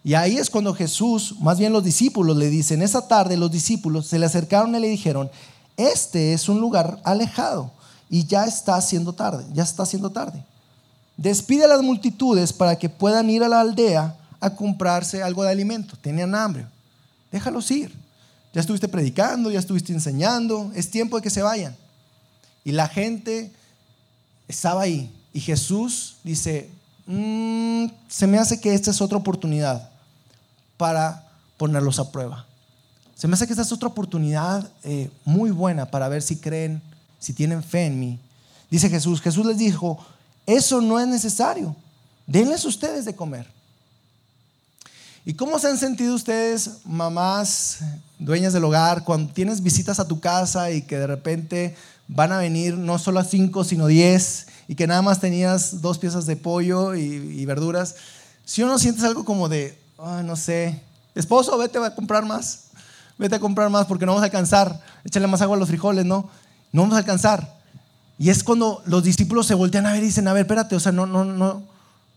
Y 0.04 0.16
ahí 0.16 0.38
es 0.38 0.50
cuando 0.50 0.74
Jesús, 0.74 1.36
más 1.42 1.60
bien 1.60 1.74
los 1.74 1.84
discípulos, 1.84 2.36
le 2.38 2.50
dicen, 2.50 2.82
esa 2.82 3.08
tarde 3.08 3.38
los 3.38 3.52
discípulos 3.52 4.08
se 4.08 4.18
le 4.18 4.26
acercaron 4.26 4.74
y 4.76 4.80
le 4.80 4.88
dijeron, 4.88 5.30
este 5.78 6.34
es 6.34 6.50
un 6.50 6.60
lugar 6.60 7.00
alejado 7.04 7.70
y 8.10 8.26
ya 8.26 8.46
está 8.46 8.78
haciendo 8.78 9.14
tarde, 9.14 9.46
ya 9.54 9.62
está 9.62 9.84
haciendo 9.84 10.10
tarde. 10.10 10.44
Despide 11.18 11.66
a 11.66 11.68
las 11.68 11.84
multitudes 11.84 12.52
para 12.52 12.76
que 12.80 12.90
puedan 12.90 13.30
ir 13.30 13.44
a 13.44 13.48
la 13.48 13.60
aldea 13.60 14.16
a 14.40 14.50
comprarse 14.50 15.22
algo 15.22 15.44
de 15.44 15.52
alimento. 15.52 15.96
Tenían 16.02 16.34
hambre. 16.34 16.66
Déjalos 17.32 17.70
ir. 17.70 18.05
Ya 18.56 18.62
estuviste 18.62 18.88
predicando, 18.88 19.52
ya 19.52 19.60
estuviste 19.60 19.92
enseñando, 19.92 20.72
es 20.74 20.90
tiempo 20.90 21.18
de 21.18 21.22
que 21.22 21.30
se 21.30 21.42
vayan. 21.42 21.76
Y 22.64 22.72
la 22.72 22.88
gente 22.88 23.52
estaba 24.48 24.84
ahí. 24.84 25.14
Y 25.34 25.42
Jesús 25.42 26.16
dice, 26.24 26.70
mm, 27.06 27.88
se 28.08 28.28
me 28.28 28.40
hace 28.40 28.62
que 28.62 28.74
esta 28.74 28.92
es 28.92 29.02
otra 29.02 29.18
oportunidad 29.18 29.90
para 30.78 31.28
ponerlos 31.58 32.00
a 32.00 32.10
prueba. 32.14 32.46
Se 33.14 33.28
me 33.28 33.34
hace 33.34 33.46
que 33.46 33.52
esta 33.52 33.64
es 33.64 33.74
otra 33.74 33.90
oportunidad 33.90 34.72
eh, 34.84 35.12
muy 35.26 35.52
buena 35.52 35.92
para 35.92 36.08
ver 36.08 36.22
si 36.22 36.38
creen, 36.38 36.82
si 37.20 37.34
tienen 37.34 37.62
fe 37.62 37.88
en 37.88 38.00
mí. 38.00 38.20
Dice 38.72 38.90
Jesús, 38.90 39.20
Jesús 39.20 39.46
les 39.46 39.58
dijo, 39.58 40.00
eso 40.46 40.80
no 40.80 40.98
es 40.98 41.10
necesario, 41.10 41.76
denles 42.26 42.64
ustedes 42.64 43.04
de 43.04 43.18
comer. 43.18 43.54
¿Y 45.26 45.34
cómo 45.34 45.60
se 45.60 45.68
han 45.68 45.78
sentido 45.78 46.16
ustedes, 46.16 46.86
mamás, 46.86 47.80
dueñas 48.20 48.54
del 48.54 48.64
hogar, 48.64 49.04
cuando 49.04 49.34
tienes 49.34 49.62
visitas 49.62 50.00
a 50.00 50.08
tu 50.08 50.20
casa 50.20 50.72
y 50.72 50.82
que 50.82 50.98
de 50.98 51.08
repente 51.08 51.76
van 52.08 52.32
a 52.32 52.38
venir 52.38 52.78
no 52.78 52.98
solo 53.00 53.20
a 53.20 53.24
cinco, 53.24 53.64
sino 53.64 53.88
diez, 53.88 54.48
y 54.68 54.76
que 54.76 54.88
nada 54.88 55.02
más 55.02 55.20
tenías 55.20 55.82
dos 55.82 55.98
piezas 55.98 56.26
de 56.26 56.36
pollo 56.36 56.96
y, 56.96 57.46
verduras? 57.46 57.96
Si 58.46 58.64
uno 58.64 58.80
sientes 58.80 59.04
algo 59.04 59.26
como 59.26 59.50
de, 59.50 59.78
no 60.24 60.36
sé, 60.36 60.82
esposo, 61.14 61.58
vete 61.58 61.78
a 61.78 61.94
comprar 61.96 62.26
más, 62.26 62.66
vete 63.18 63.36
a 63.36 63.40
comprar 63.40 63.70
más 63.70 63.86
porque 63.86 64.06
no 64.06 64.14
vamos 64.14 64.24
a 64.24 64.26
alcanzar, 64.26 64.82
échale 65.04 65.28
más 65.28 65.42
agua 65.42 65.56
a 65.56 65.60
los 65.60 65.70
frijoles, 65.70 66.06
¿no? 66.06 66.30
No 66.72 66.82
vamos 66.82 66.96
a 66.96 67.00
alcanzar. 67.00 67.56
Y 68.18 68.30
es 68.30 68.44
cuando 68.44 68.82
los 68.86 69.04
discípulos 69.04 69.46
se 69.46 69.56
voltean 69.56 69.86
a 69.86 69.92
ver 69.92 70.04
y 70.04 70.08
dicen, 70.08 70.28
a 70.28 70.34
ver, 70.34 70.42
espérate, 70.42 70.76
o 70.76 70.80
sea, 70.80 70.92
no, 70.92 71.06
no, 71.06 71.26
no, 71.26 71.64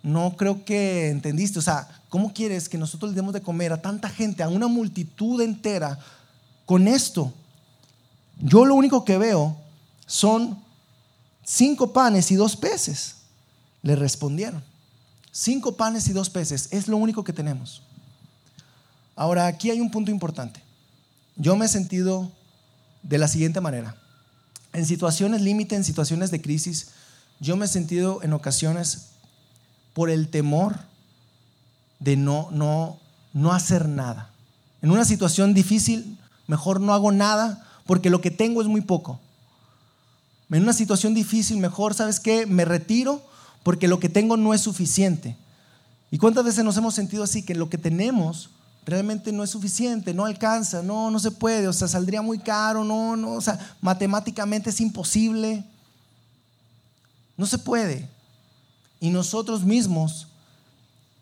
no 0.03 0.37
creo 0.37 0.65
que 0.65 1.09
entendiste, 1.09 1.59
o 1.59 1.63
sea, 1.63 1.89
¿Cómo 2.09 2.33
quieres 2.33 2.69
que 2.69 2.79
nosotros 2.79 3.11
le 3.11 3.17
demos 3.17 3.35
de 3.35 3.43
comer 3.43 3.73
a 3.73 3.83
tanta 3.83 4.09
gente, 4.09 4.43
a 4.43 4.49
una 4.49 4.67
multitud 4.67 5.41
entera, 5.43 5.99
con 6.65 6.89
esto? 6.89 7.33
Yo 8.41 8.65
lo 8.65 8.75
único 8.75 9.05
que 9.05 9.19
veo 9.19 9.57
son 10.07 10.59
cinco 11.45 11.93
panes 11.93 12.31
y 12.31 12.37
dos 12.37 12.57
peces. 12.57 13.17
Le 13.83 13.95
respondieron. 13.95 14.63
Cinco 15.33 15.77
panes 15.77 16.09
y 16.09 16.13
dos 16.13 16.31
peces. 16.31 16.69
Es 16.71 16.89
lo 16.89 16.97
único 16.97 17.25
que 17.25 17.33
tenemos. 17.33 17.83
Ahora, 19.15 19.47
aquí 19.47 19.71
hay 19.71 19.81
un 19.81 19.91
punto 19.91 20.11
importante. 20.11 20.63
Yo 21.37 21.57
me 21.57 21.67
he 21.67 21.69
sentido 21.69 22.31
de 23.03 23.19
la 23.19 23.29
siguiente 23.29 23.61
manera. 23.61 23.97
En 24.73 24.87
situaciones 24.87 25.43
límite, 25.43 25.77
en 25.77 25.85
situaciones 25.85 26.31
de 26.31 26.41
crisis, 26.41 26.89
yo 27.39 27.57
me 27.57 27.67
he 27.67 27.69
sentido 27.69 28.23
en 28.23 28.33
ocasiones 28.33 29.09
por 29.99 30.11
el 30.11 30.29
temor 30.29 30.77
de 31.99 32.17
no, 32.17 32.51
no, 32.53 33.01
no 33.33 33.53
hacer 33.53 33.89
nada. 33.89 34.31
En 34.81 34.93
una 34.93 35.05
situación 35.05 35.55
difícil, 35.55 36.17
mejor 36.47 36.81
no 36.81 36.95
hago 36.95 37.11
nada 37.11 37.67
porque 37.85 38.09
lo 38.09 38.21
que 38.21 38.31
tengo 38.31 38.63
es 38.63 38.69
muy 38.69 38.81
poco. 38.81 39.19
En 40.53 40.63
una 40.63 40.73
situación 40.73 41.15
difícil, 41.15 41.57
mejor, 41.57 41.95
¿sabes 41.95 42.21
qué? 42.21 42.47
Me 42.47 42.65
retiro 42.65 43.21
porque 43.65 43.89
lo 43.89 43.99
que 43.99 44.09
tengo 44.09 44.37
no 44.37 44.55
es 44.55 44.61
suficiente. 44.61 45.37
¿Y 46.13 46.19
cuántas 46.19 46.45
veces 46.45 46.63
nos 46.63 46.77
hemos 46.77 46.95
sentido 46.95 47.25
así? 47.25 47.43
Que 47.43 47.57
lo 47.57 47.69
que 47.69 47.77
tenemos 47.77 48.51
realmente 48.87 49.33
no 49.33 49.43
es 49.43 49.51
suficiente, 49.51 50.15
no 50.15 50.27
alcanza, 50.27 50.81
no, 50.81 51.11
no 51.11 51.19
se 51.19 51.33
puede, 51.33 51.67
o 51.67 51.73
sea, 51.73 51.89
saldría 51.89 52.23
muy 52.23 52.39
caro, 52.39 52.85
no, 52.85 53.17
no, 53.17 53.33
o 53.33 53.41
sea, 53.41 53.59
matemáticamente 53.81 54.71
es 54.71 54.81
imposible. 54.81 55.65
No 57.37 57.47
se 57.47 57.59
puede. 57.59 58.09
Y 59.01 59.11
nosotros 59.11 59.65
mismos 59.65 60.29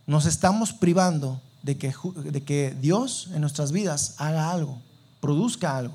nos 0.07 0.27
estamos 0.27 0.73
privando 0.73 1.41
de 1.63 1.77
que, 1.77 1.93
de 2.31 2.43
que 2.43 2.77
Dios 2.81 3.29
en 3.35 3.41
nuestras 3.41 3.73
vidas 3.73 4.15
haga 4.19 4.51
algo, 4.51 4.79
produzca 5.21 5.77
algo. 5.77 5.95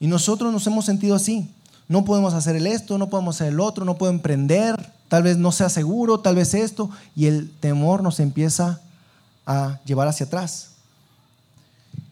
Y 0.00 0.08
nosotros 0.08 0.52
nos 0.52 0.66
hemos 0.66 0.84
sentido 0.84 1.14
así. 1.14 1.48
No 1.88 2.04
podemos 2.04 2.34
hacer 2.34 2.56
el 2.56 2.66
esto, 2.66 2.98
no 2.98 3.08
podemos 3.08 3.36
hacer 3.36 3.52
el 3.52 3.60
otro, 3.60 3.84
no 3.84 3.96
puedo 3.96 4.12
emprender, 4.12 4.92
tal 5.08 5.22
vez 5.22 5.36
no 5.36 5.52
sea 5.52 5.68
seguro, 5.68 6.18
tal 6.18 6.34
vez 6.34 6.52
esto, 6.54 6.90
y 7.14 7.26
el 7.26 7.50
temor 7.60 8.02
nos 8.02 8.18
empieza 8.18 8.80
a 9.46 9.78
llevar 9.84 10.08
hacia 10.08 10.26
atrás. 10.26 10.70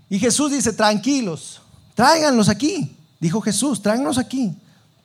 Y 0.09 0.21
Jesús 0.21 0.53
dice, 0.53 0.73
tranquilos, 0.73 1.61
tráiganlos 1.95 2.49
aquí. 2.49 2.97
Dijo 3.19 3.41
Jesús, 3.41 3.83
tráiganlos 3.83 4.19
aquí. 4.19 4.55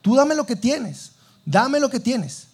Tú 0.03 0.15
dame 0.15 0.35
lo 0.35 0.45
que 0.45 0.55
tienes, 0.55 1.11
dame 1.45 1.79
lo 1.79 1.89
que 1.89 1.99
tienes. 1.99 2.48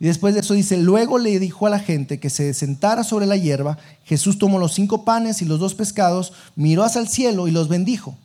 Y 0.00 0.06
después 0.06 0.32
de 0.32 0.40
eso 0.40 0.54
dice, 0.54 0.78
luego 0.78 1.18
le 1.18 1.38
dijo 1.38 1.66
a 1.66 1.70
la 1.70 1.78
gente 1.78 2.18
que 2.18 2.30
se 2.30 2.54
sentara 2.54 3.04
sobre 3.04 3.26
la 3.26 3.36
hierba. 3.36 3.76
Jesús 4.04 4.38
tomó 4.38 4.58
los 4.58 4.72
cinco 4.72 5.04
panes 5.04 5.42
y 5.42 5.44
los 5.44 5.60
dos 5.60 5.74
pescados, 5.74 6.32
miró 6.56 6.84
hacia 6.84 7.02
el 7.02 7.08
cielo 7.08 7.46
y 7.46 7.50
los 7.50 7.68
bendijo. 7.68 8.16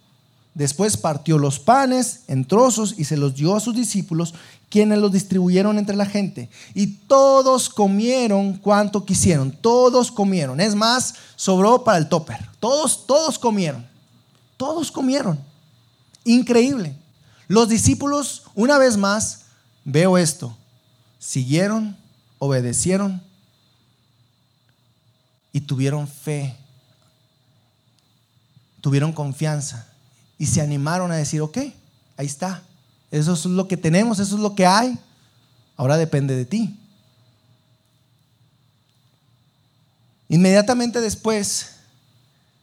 Después 0.53 0.95
partió 0.95 1.37
los 1.37 1.59
panes 1.59 2.21
en 2.29 2.45
trozos 2.45 2.95
y 2.97 3.03
se 3.03 3.17
los 3.17 3.35
dio 3.35 3.57
a 3.57 3.59
sus 3.59 3.75
discípulos, 3.75 4.33
quienes 4.69 4.99
los 4.99 5.11
distribuyeron 5.11 5.77
entre 5.77 5.97
la 5.97 6.05
gente. 6.05 6.49
Y 6.73 6.87
todos 6.87 7.67
comieron 7.67 8.53
cuanto 8.53 9.03
quisieron. 9.03 9.51
Todos 9.51 10.13
comieron. 10.13 10.61
Es 10.61 10.75
más, 10.75 11.15
sobró 11.35 11.83
para 11.83 11.97
el 11.97 12.07
topper. 12.07 12.37
Todos, 12.61 13.05
todos 13.05 13.37
comieron. 13.37 13.85
Todos 14.55 14.93
comieron. 14.93 15.37
Increíble. 16.23 16.95
Los 17.49 17.67
discípulos, 17.67 18.43
una 18.55 18.77
vez 18.77 18.95
más, 18.95 19.41
veo 19.83 20.17
esto 20.17 20.55
siguieron, 21.25 21.97
obedecieron 22.37 23.21
y 25.51 25.61
tuvieron 25.61 26.07
fe, 26.07 26.55
tuvieron 28.79 29.11
confianza 29.11 29.87
y 30.37 30.45
se 30.45 30.61
animaron 30.61 31.11
a 31.11 31.15
decir, 31.15 31.41
ok, 31.41 31.57
ahí 32.17 32.27
está, 32.27 32.61
eso 33.09 33.33
es 33.33 33.45
lo 33.45 33.67
que 33.67 33.75
tenemos, 33.75 34.19
eso 34.19 34.35
es 34.35 34.41
lo 34.41 34.53
que 34.53 34.67
hay, 34.67 34.99
ahora 35.75 35.97
depende 35.97 36.35
de 36.35 36.45
ti. 36.45 36.79
Inmediatamente 40.29 41.01
después 41.01 41.77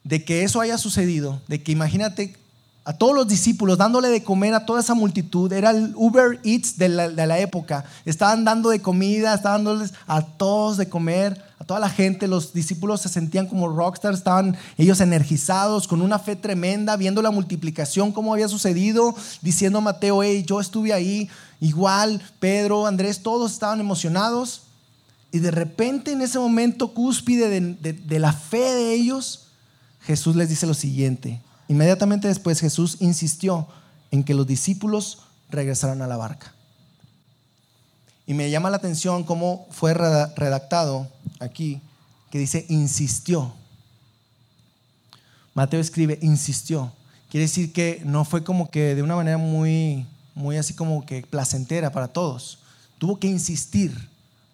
de 0.05 0.25
que 0.25 0.45
eso 0.45 0.61
haya 0.61 0.79
sucedido, 0.79 1.43
de 1.49 1.63
que 1.63 1.73
imagínate 1.73 2.37
a 2.85 2.93
todos 2.93 3.15
los 3.15 3.29
discípulos 3.29 3.79
dándole 3.79 4.09
de 4.09 4.25
comer 4.25 4.55
a 4.55 4.67
toda 4.67 4.81
esa 4.81 4.95
multitud, 4.95 5.53
era 5.53 5.71
el 5.71 5.93
Uber 5.95 6.41
Eats 6.43 6.79
de 6.79 6.89
la, 6.89 7.09
de 7.09 7.27
la 7.27 7.39
época, 7.39 7.85
estaban 8.05 8.45
dando 8.45 8.71
de 8.71 8.83
comida, 8.83 9.35
estaban 9.35 9.65
dándoles 9.65 9.95
a 10.07 10.23
todos 10.23 10.79
de 10.79 10.89
comer, 10.89 11.41
a 11.61 11.65
toda 11.65 11.79
la 11.79 11.89
gente, 11.89 12.27
los 12.27 12.53
discípulos 12.53 13.03
se 13.03 13.09
sentían 13.09 13.47
como 13.47 13.69
rockstars, 13.69 14.19
estaban 14.19 14.57
ellos 14.79 15.01
energizados, 15.01 15.87
con 15.87 16.03
una 16.03 16.19
fe 16.19 16.35
tremenda, 16.35 16.97
viendo 16.97 17.23
la 17.23 17.31
multiplicación, 17.31 18.11
cómo 18.11 18.33
había 18.33 18.49
sucedido, 18.49 19.15
diciendo 19.43 19.79
a 19.79 19.83
Mateo, 19.83 20.25
hey, 20.25 20.43
yo 20.45 20.61
estuve 20.61 20.93
ahí, 20.93 21.29
igual, 21.61 22.21
Pedro, 22.41 22.89
Andrés, 22.89 23.23
todos 23.23 23.53
estaban 23.53 23.79
emocionados. 23.79 24.63
Y 25.31 25.39
de 25.39 25.53
repente 25.53 26.13
en 26.13 26.21
ese 26.21 26.39
momento 26.39 26.93
cúspide 26.93 27.49
de, 27.49 27.93
de 27.93 28.19
la 28.19 28.33
fe 28.33 28.59
de 28.59 28.93
ellos, 28.93 29.47
Jesús 30.01 30.35
les 30.35 30.49
dice 30.49 30.67
lo 30.67 30.75
siguiente. 30.75 31.41
Inmediatamente 31.73 32.29
después 32.29 32.61
Jesús 32.61 32.99
insistió 33.01 33.67
en 34.11 34.25
que 34.25 34.35
los 34.35 34.47
discípulos 34.47 35.21
regresaran 35.49 36.03
a 36.03 36.07
la 36.07 36.19
barca. 36.19 36.53
Y 38.27 38.35
me 38.35 38.51
llama 38.51 38.69
la 38.69 38.77
atención 38.77 39.25
cómo 39.25 39.67
fue 39.71 39.95
redactado 39.95 41.09
aquí, 41.41 41.81
que 42.31 42.39
dice 42.39 42.67
insistió. 42.69 43.55
Mateo 45.55 45.81
escribe 45.81 46.19
insistió. 46.21 46.93
Quiere 47.31 47.47
decir 47.47 47.73
que 47.73 48.03
no 48.05 48.27
fue 48.27 48.45
como 48.45 48.71
que 48.71 48.95
de 48.95 49.03
una 49.03 49.17
manera 49.17 49.39
muy, 49.39 50.07
muy 50.35 50.59
así 50.59 50.75
como 50.75 51.07
que 51.07 51.23
placentera 51.23 51.91
para 51.91 52.09
todos. 52.09 52.59
Tuvo 52.99 53.19
que 53.19 53.29
insistir 53.29 54.11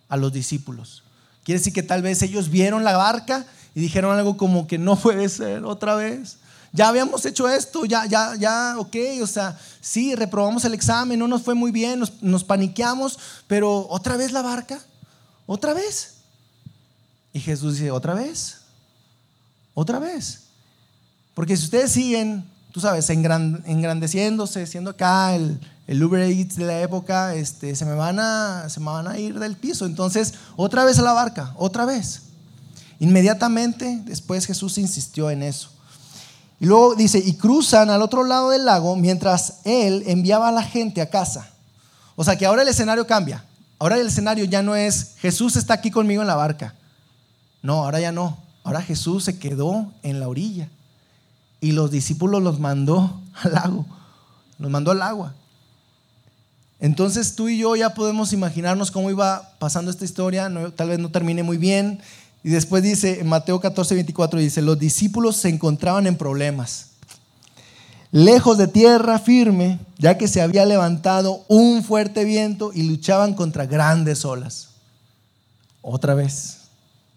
a 0.09 0.17
los 0.17 0.33
discípulos. 0.33 1.03
Quiere 1.43 1.59
decir 1.59 1.73
que 1.73 1.83
tal 1.83 2.01
vez 2.01 2.23
ellos 2.23 2.49
vieron 2.49 2.85
la 2.85 2.97
barca 2.97 3.45
y 3.75 3.81
dijeron 3.81 4.17
algo 4.17 4.37
como 4.37 4.69
que 4.69 4.79
no 4.79 4.95
puede 4.95 5.29
ser 5.29 5.65
otra 5.65 5.97
vez. 5.97 6.39
Ya 6.73 6.89
habíamos 6.89 7.25
hecho 7.25 7.49
esto, 7.49 7.85
ya, 7.85 8.07
ya, 8.07 8.35
ya, 8.37 8.75
ok, 8.79 8.97
o 9.23 9.27
sea, 9.27 9.59
sí, 9.81 10.15
reprobamos 10.15 10.65
el 10.65 10.75
examen, 10.75 11.19
no 11.19 11.27
nos 11.27 11.43
fue 11.43 11.55
muy 11.55 11.71
bien, 11.71 11.99
nos, 11.99 12.23
nos 12.23 12.45
paniqueamos, 12.45 13.19
pero 13.47 13.87
otra 13.89 14.17
vez 14.17 14.33
la 14.33 14.43
barca, 14.43 14.81
otra 15.47 15.73
vez. 15.73 16.17
Y 17.33 17.41
Jesús 17.41 17.75
dice, 17.75 17.91
otra 17.91 18.15
vez, 18.15 18.59
otra 19.75 19.99
vez. 19.99 20.45
Porque 21.35 21.57
si 21.57 21.65
ustedes 21.65 21.93
siguen, 21.93 22.45
tú 22.73 22.81
sabes, 22.81 23.09
engrandeciéndose, 23.11 24.67
siendo 24.67 24.91
acá 24.91 25.35
el, 25.35 25.59
el 25.87 26.03
Uber 26.03 26.21
Eats 26.21 26.57
de 26.57 26.67
la 26.67 26.81
época, 26.81 27.35
este, 27.35 27.75
se, 27.75 27.85
me 27.85 27.95
van 27.95 28.19
a, 28.21 28.69
se 28.69 28.81
me 28.81 28.87
van 28.87 29.09
a 29.09 29.19
ir 29.19 29.39
del 29.39 29.57
piso. 29.57 29.87
Entonces, 29.87 30.35
otra 30.57 30.85
vez 30.85 30.99
a 30.99 31.03
la 31.03 31.13
barca, 31.13 31.55
otra 31.57 31.87
vez. 31.87 32.23
Inmediatamente 33.01 34.03
después 34.05 34.47
Jesús 34.47 34.77
insistió 34.77 35.31
en 35.31 35.43
eso. 35.43 35.71
Y 36.61 36.67
luego 36.67 36.95
dice, 36.95 37.19
y 37.19 37.35
cruzan 37.35 37.91
al 37.91 38.03
otro 38.03 38.25
lado 38.25 38.51
del 38.51 38.65
lago 38.65 38.97
mientras 38.97 39.61
él 39.65 40.03
enviaba 40.07 40.49
a 40.49 40.53
la 40.53 40.63
gente 40.63 41.01
a 41.01 41.09
casa. 41.11 41.51
O 42.17 42.25
sea 42.25 42.37
que 42.37 42.47
ahora 42.47 42.63
el 42.63 42.69
escenario 42.69 43.07
cambia. 43.07 43.45
Ahora 43.79 43.97
el 43.97 44.09
escenario 44.09 44.45
ya 44.45 44.61
no 44.61 44.75
es 44.75 45.15
Jesús 45.19 45.55
está 45.55 45.75
aquí 45.75 45.91
conmigo 45.91 46.21
en 46.21 46.27
la 46.27 46.35
barca. 46.35 46.75
No, 47.63 47.85
ahora 47.85 48.01
ya 48.01 48.11
no. 48.11 48.39
Ahora 48.65 48.83
Jesús 48.83 49.25
se 49.25 49.39
quedó 49.39 49.93
en 50.03 50.19
la 50.19 50.29
orilla 50.29 50.69
y 51.61 51.73
los 51.73 51.91
discípulos 51.91 52.43
los 52.43 52.59
mandó 52.59 53.21
al 53.43 53.55
lago. 53.55 53.87
Los 54.59 54.71
mandó 54.71 54.91
al 54.91 55.03
agua. 55.03 55.35
Entonces 56.81 57.35
tú 57.35 57.49
y 57.49 57.59
yo 57.59 57.75
ya 57.77 57.95
podemos 57.95 58.33
imaginarnos 58.33 58.91
cómo 58.91 59.11
iba 59.11 59.53
pasando 59.59 59.91
esta 59.91 60.05
historia. 60.05 60.51
tal 60.75 60.89
vez 60.89 60.99
no 60.99 61.11
termine 61.11 61.43
muy 61.43 61.57
bien. 61.57 62.01
Y 62.43 62.51
después 62.51 62.83
dice, 62.83 63.21
en 63.21 63.27
Mateo 63.27 63.61
14, 63.61 63.95
24, 63.95 64.39
dice, 64.39 64.63
los 64.63 64.79
discípulos 64.79 65.37
se 65.37 65.49
encontraban 65.49 66.07
en 66.07 66.17
problemas, 66.17 66.91
lejos 68.13 68.59
de 68.59 68.69
tierra 68.69 69.19
firme, 69.19 69.79
ya 69.99 70.17
que 70.17 70.29
se 70.29 70.41
había 70.41 70.65
levantado 70.65 71.45
un 71.49 71.83
fuerte 71.83 72.25
viento 72.25 72.71
y 72.73 72.85
luchaban 72.85 73.35
contra 73.35 73.67
grandes 73.67 74.25
olas. 74.25 74.69
Otra 75.83 76.15
vez, 76.15 76.69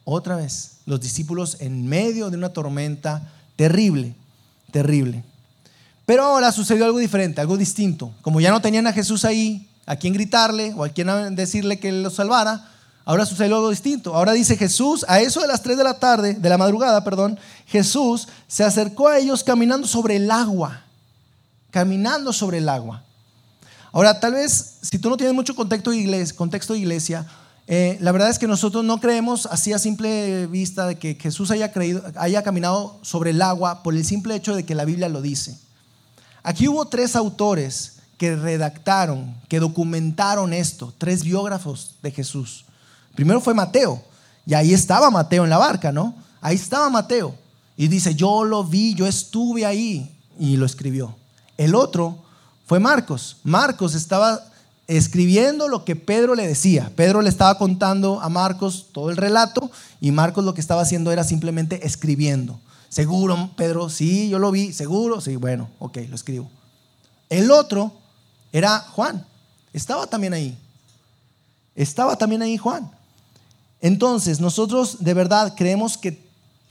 otra 0.03 0.35
vez, 0.35 0.77
los 0.85 0.99
discípulos 0.99 1.57
en 1.59 1.87
medio 1.87 2.29
de 2.29 2.37
una 2.37 2.49
tormenta 2.49 3.31
terrible, 3.55 4.15
terrible. 4.71 5.23
Pero 6.05 6.23
ahora 6.23 6.51
sucedió 6.51 6.85
algo 6.85 6.97
diferente, 6.97 7.39
algo 7.39 7.57
distinto. 7.57 8.11
Como 8.21 8.41
ya 8.41 8.51
no 8.51 8.61
tenían 8.61 8.87
a 8.87 8.93
Jesús 8.93 9.23
ahí, 9.23 9.69
a 9.85 9.95
quien 9.95 10.13
gritarle 10.13 10.73
o 10.75 10.83
a 10.83 10.89
quien 10.89 11.35
decirle 11.35 11.79
que 11.79 11.91
los 11.91 12.15
salvara, 12.15 12.69
Ahora 13.11 13.25
sucede 13.25 13.47
algo 13.47 13.69
distinto. 13.69 14.15
Ahora 14.15 14.31
dice 14.31 14.55
Jesús, 14.55 15.03
a 15.05 15.19
eso 15.19 15.41
de 15.41 15.47
las 15.47 15.61
3 15.61 15.77
de 15.77 15.83
la 15.83 15.99
tarde, 15.99 16.33
de 16.33 16.47
la 16.47 16.57
madrugada, 16.57 17.03
perdón, 17.03 17.37
Jesús 17.67 18.29
se 18.47 18.63
acercó 18.63 19.09
a 19.09 19.17
ellos 19.17 19.43
caminando 19.43 19.85
sobre 19.85 20.15
el 20.15 20.31
agua. 20.31 20.83
Caminando 21.71 22.31
sobre 22.31 22.59
el 22.59 22.69
agua. 22.69 23.03
Ahora, 23.91 24.17
tal 24.17 24.35
vez, 24.35 24.77
si 24.81 24.97
tú 24.97 25.09
no 25.09 25.17
tienes 25.17 25.35
mucho 25.35 25.57
contexto 25.57 25.91
de 25.91 25.97
iglesia, 25.97 26.37
contexto 26.37 26.71
de 26.71 26.79
iglesia 26.79 27.27
eh, 27.67 27.97
la 27.99 28.13
verdad 28.13 28.29
es 28.29 28.39
que 28.39 28.47
nosotros 28.47 28.85
no 28.85 29.01
creemos 29.01 29.45
así 29.45 29.73
a 29.73 29.79
simple 29.79 30.47
vista 30.47 30.87
de 30.87 30.97
que 30.97 31.15
Jesús 31.15 31.51
haya, 31.51 31.73
creído, 31.73 32.01
haya 32.15 32.43
caminado 32.43 32.97
sobre 33.01 33.31
el 33.31 33.41
agua 33.41 33.83
por 33.83 33.93
el 33.93 34.05
simple 34.05 34.35
hecho 34.35 34.55
de 34.55 34.63
que 34.63 34.73
la 34.73 34.85
Biblia 34.85 35.09
lo 35.09 35.21
dice. 35.21 35.59
Aquí 36.43 36.69
hubo 36.69 36.85
tres 36.85 37.17
autores 37.17 37.97
que 38.17 38.37
redactaron, 38.37 39.35
que 39.49 39.59
documentaron 39.59 40.53
esto, 40.53 40.93
tres 40.97 41.25
biógrafos 41.25 41.95
de 42.01 42.11
Jesús. 42.11 42.63
Primero 43.15 43.41
fue 43.41 43.53
Mateo, 43.53 44.01
y 44.45 44.53
ahí 44.53 44.73
estaba 44.73 45.09
Mateo 45.09 45.43
en 45.43 45.49
la 45.49 45.57
barca, 45.57 45.91
¿no? 45.91 46.15
Ahí 46.41 46.55
estaba 46.55 46.89
Mateo. 46.89 47.35
Y 47.77 47.87
dice, 47.87 48.15
yo 48.15 48.43
lo 48.43 48.63
vi, 48.63 48.93
yo 48.95 49.07
estuve 49.07 49.65
ahí, 49.65 50.17
y 50.39 50.57
lo 50.57 50.65
escribió. 50.65 51.15
El 51.57 51.75
otro 51.75 52.23
fue 52.65 52.79
Marcos. 52.79 53.37
Marcos 53.43 53.95
estaba 53.95 54.43
escribiendo 54.87 55.67
lo 55.67 55.85
que 55.85 55.95
Pedro 55.95 56.35
le 56.35 56.47
decía. 56.47 56.91
Pedro 56.95 57.21
le 57.21 57.29
estaba 57.29 57.57
contando 57.57 58.19
a 58.21 58.29
Marcos 58.29 58.87
todo 58.91 59.09
el 59.09 59.17
relato 59.17 59.71
y 60.01 60.11
Marcos 60.11 60.43
lo 60.43 60.53
que 60.53 60.61
estaba 60.61 60.81
haciendo 60.81 61.11
era 61.11 61.23
simplemente 61.23 61.85
escribiendo. 61.85 62.59
Seguro, 62.89 63.51
Pedro, 63.55 63.89
sí, 63.89 64.27
yo 64.27 64.37
lo 64.37 64.51
vi, 64.51 64.73
seguro, 64.73 65.21
sí, 65.21 65.37
bueno, 65.37 65.69
ok, 65.79 65.99
lo 66.09 66.15
escribo. 66.15 66.49
El 67.29 67.51
otro 67.51 67.93
era 68.51 68.79
Juan, 68.79 69.25
estaba 69.71 70.07
también 70.07 70.33
ahí. 70.33 70.57
Estaba 71.73 72.17
también 72.17 72.41
ahí 72.41 72.57
Juan. 72.57 72.91
Entonces, 73.81 74.39
nosotros 74.39 74.97
de 74.99 75.13
verdad 75.13 75.55
creemos 75.57 75.97
que 75.97 76.23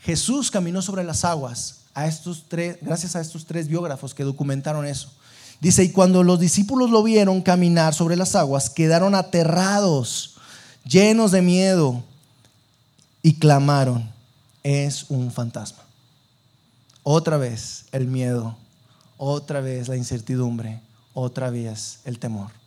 Jesús 0.03 0.51
caminó 0.51 0.81
sobre 0.81 1.05
las 1.05 1.25
aguas 1.25 1.81
a 1.93 2.07
estos 2.07 2.45
tres, 2.49 2.79
gracias 2.81 3.17
a 3.17 3.21
estos 3.21 3.45
tres 3.45 3.69
biógrafos 3.69 4.15
que 4.15 4.25
documentaron 4.25 4.87
eso. 4.87 5.11
Dice, 5.61 5.85
y 5.85 5.91
cuando 5.91 6.23
los 6.23 6.41
discípulos 6.41 6.91
lo 6.91 7.03
vieron 7.03 7.43
caminar 7.43 7.93
sobre 7.93 8.17
las 8.17 8.35
aguas, 8.35 8.71
quedaron 8.71 9.15
aterrados, 9.15 10.37
llenos 10.85 11.33
de 11.33 11.43
miedo, 11.43 12.03
y 13.23 13.35
clamaron, 13.35 14.11
es 14.63 15.11
un 15.11 15.31
fantasma. 15.31 15.81
Otra 17.03 17.37
vez 17.37 17.87
el 17.93 18.07
miedo, 18.07 18.57
otra 19.19 19.61
vez 19.61 19.89
la 19.89 19.97
incertidumbre, 19.97 20.81
otra 21.13 21.51
vez 21.51 22.01
el 22.05 22.19
temor. 22.19 22.60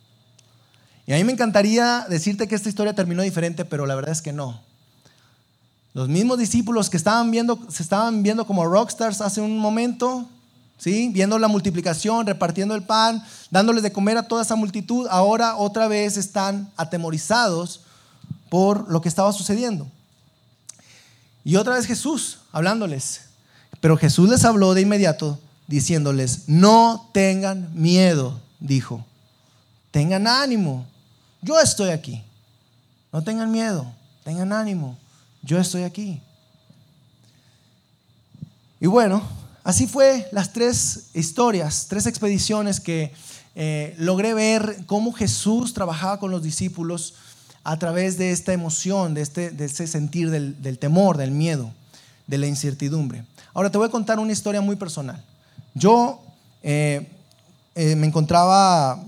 Y 1.06 1.12
a 1.12 1.16
mí 1.16 1.24
me 1.24 1.32
encantaría 1.32 2.06
decirte 2.08 2.48
que 2.48 2.54
esta 2.54 2.68
historia 2.68 2.94
terminó 2.94 3.22
diferente, 3.22 3.64
pero 3.64 3.86
la 3.86 3.94
verdad 3.94 4.12
es 4.12 4.22
que 4.22 4.32
no. 4.32 4.60
Los 5.92 6.08
mismos 6.08 6.38
discípulos 6.38 6.90
que 6.90 6.96
estaban 6.96 7.30
viendo, 7.30 7.58
se 7.68 7.82
estaban 7.82 8.22
viendo 8.22 8.46
como 8.46 8.66
rockstars 8.66 9.20
hace 9.20 9.40
un 9.40 9.58
momento, 9.58 10.28
¿sí? 10.78 11.10
viendo 11.12 11.38
la 11.38 11.46
multiplicación, 11.46 12.26
repartiendo 12.26 12.74
el 12.74 12.82
pan, 12.82 13.22
dándoles 13.50 13.82
de 13.82 13.92
comer 13.92 14.16
a 14.16 14.26
toda 14.26 14.42
esa 14.42 14.56
multitud, 14.56 15.06
ahora 15.10 15.56
otra 15.56 15.86
vez 15.86 16.16
están 16.16 16.70
atemorizados 16.76 17.82
por 18.48 18.90
lo 18.90 19.00
que 19.00 19.08
estaba 19.08 19.32
sucediendo. 19.32 19.86
Y 21.44 21.56
otra 21.56 21.74
vez 21.74 21.86
Jesús 21.86 22.38
hablándoles. 22.50 23.20
Pero 23.80 23.98
Jesús 23.98 24.30
les 24.30 24.44
habló 24.44 24.72
de 24.72 24.80
inmediato 24.80 25.38
diciéndoles, 25.66 26.48
no 26.48 27.10
tengan 27.12 27.70
miedo, 27.74 28.40
dijo, 28.58 29.04
tengan 29.90 30.26
ánimo, 30.26 30.86
yo 31.44 31.60
estoy 31.60 31.90
aquí. 31.90 32.22
No 33.12 33.22
tengan 33.22 33.52
miedo, 33.52 33.86
tengan 34.24 34.52
ánimo. 34.52 34.98
Yo 35.42 35.58
estoy 35.58 35.82
aquí. 35.82 36.20
Y 38.80 38.86
bueno, 38.86 39.22
así 39.62 39.86
fue 39.86 40.26
las 40.32 40.52
tres 40.52 41.10
historias, 41.14 41.86
tres 41.88 42.06
expediciones 42.06 42.80
que 42.80 43.12
eh, 43.54 43.94
logré 43.98 44.34
ver 44.34 44.84
cómo 44.86 45.12
Jesús 45.12 45.74
trabajaba 45.74 46.18
con 46.18 46.30
los 46.30 46.42
discípulos 46.42 47.14
a 47.62 47.78
través 47.78 48.18
de 48.18 48.32
esta 48.32 48.52
emoción, 48.52 49.14
de, 49.14 49.20
este, 49.20 49.50
de 49.50 49.66
ese 49.66 49.86
sentir 49.86 50.30
del, 50.30 50.78
temor, 50.78 51.16
del 51.16 51.30
miedo, 51.30 51.72
de 52.26 52.38
la 52.38 52.46
incertidumbre. 52.46 53.24
Ahora 53.52 53.70
te 53.70 53.78
voy 53.78 53.86
a 53.86 53.90
contar 53.90 54.18
una 54.18 54.32
historia 54.32 54.60
muy 54.60 54.76
personal. 54.76 55.22
Yo 55.74 56.20
eh, 56.62 57.06
eh, 57.74 57.96
me 57.96 58.06
encontraba 58.06 59.02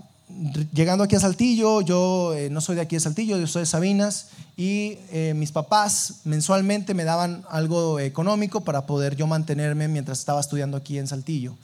llegando 0.73 1.05
aquí 1.05 1.17
a 1.17 1.21
Saltillo, 1.21 1.81
yo 1.81 2.35
eh, 2.35 2.51
no 2.51 2.61
soy 2.61 2.77
de 2.77 2.83
aquí 2.83 2.97
de 2.97 3.01
Saltillo, 3.01 3.39
yo 3.39 3.47
soy 3.47 3.63
de 3.63 3.67
Sabinas, 3.67 4.29
y 4.57 4.99
eh, 5.11 5.35
mis 5.37 5.53
papás 5.53 6.21
mensualmente 6.25 6.95
me 6.95 7.05
daban 7.05 7.45
algo 7.49 8.01
económico 8.01 8.63
para 8.63 8.87
poder 8.87 9.17
yo 9.17 9.27
mantenerme 9.27 9.89
mientras 9.89 10.19
estaba 10.19 10.41
estudiando 10.41 10.77
aquí 10.77 10.99
en 10.99 11.07
Saltillo. 11.07 11.55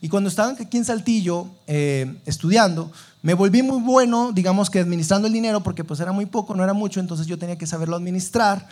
Y 0.00 0.08
cuando 0.08 0.28
estaba 0.28 0.50
aquí 0.50 0.76
en 0.76 0.84
Saltillo 0.84 1.46
eh, 1.66 2.16
estudiando, 2.26 2.92
me 3.22 3.34
volví 3.34 3.62
muy 3.62 3.80
bueno, 3.80 4.30
digamos 4.32 4.70
que 4.70 4.80
administrando 4.80 5.26
el 5.26 5.32
dinero, 5.32 5.62
porque 5.62 5.84
pues 5.84 6.00
era 6.00 6.12
muy 6.12 6.26
poco, 6.26 6.54
no 6.54 6.62
era 6.62 6.74
mucho, 6.74 7.00
entonces 7.00 7.26
yo 7.26 7.38
tenía 7.38 7.56
que 7.56 7.66
saberlo 7.66 7.96
administrar. 7.96 8.68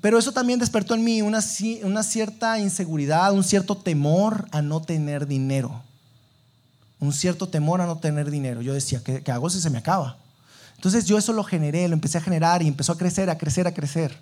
Pero 0.00 0.18
eso 0.18 0.32
también 0.32 0.58
despertó 0.58 0.94
en 0.94 1.04
mí 1.04 1.22
una, 1.22 1.40
una 1.84 2.02
cierta 2.02 2.58
inseguridad, 2.58 3.32
un 3.32 3.44
cierto 3.44 3.76
temor 3.76 4.46
a 4.50 4.60
no 4.60 4.82
tener 4.82 5.26
dinero. 5.26 5.82
Un 7.00 7.12
cierto 7.12 7.48
temor 7.48 7.80
a 7.80 7.86
no 7.86 7.98
tener 7.98 8.30
dinero. 8.30 8.62
Yo 8.62 8.72
decía, 8.72 9.02
¿qué, 9.04 9.22
qué 9.22 9.32
hago 9.32 9.50
si 9.50 9.60
se 9.60 9.70
me 9.70 9.78
acaba? 9.78 10.16
Entonces 10.76 11.04
yo 11.06 11.18
eso 11.18 11.32
lo 11.32 11.44
generé, 11.44 11.88
lo 11.88 11.94
empecé 11.94 12.18
a 12.18 12.20
generar 12.20 12.62
y 12.62 12.68
empezó 12.68 12.92
a 12.92 12.98
crecer, 12.98 13.30
a 13.30 13.38
crecer, 13.38 13.66
a 13.66 13.74
crecer. 13.74 14.16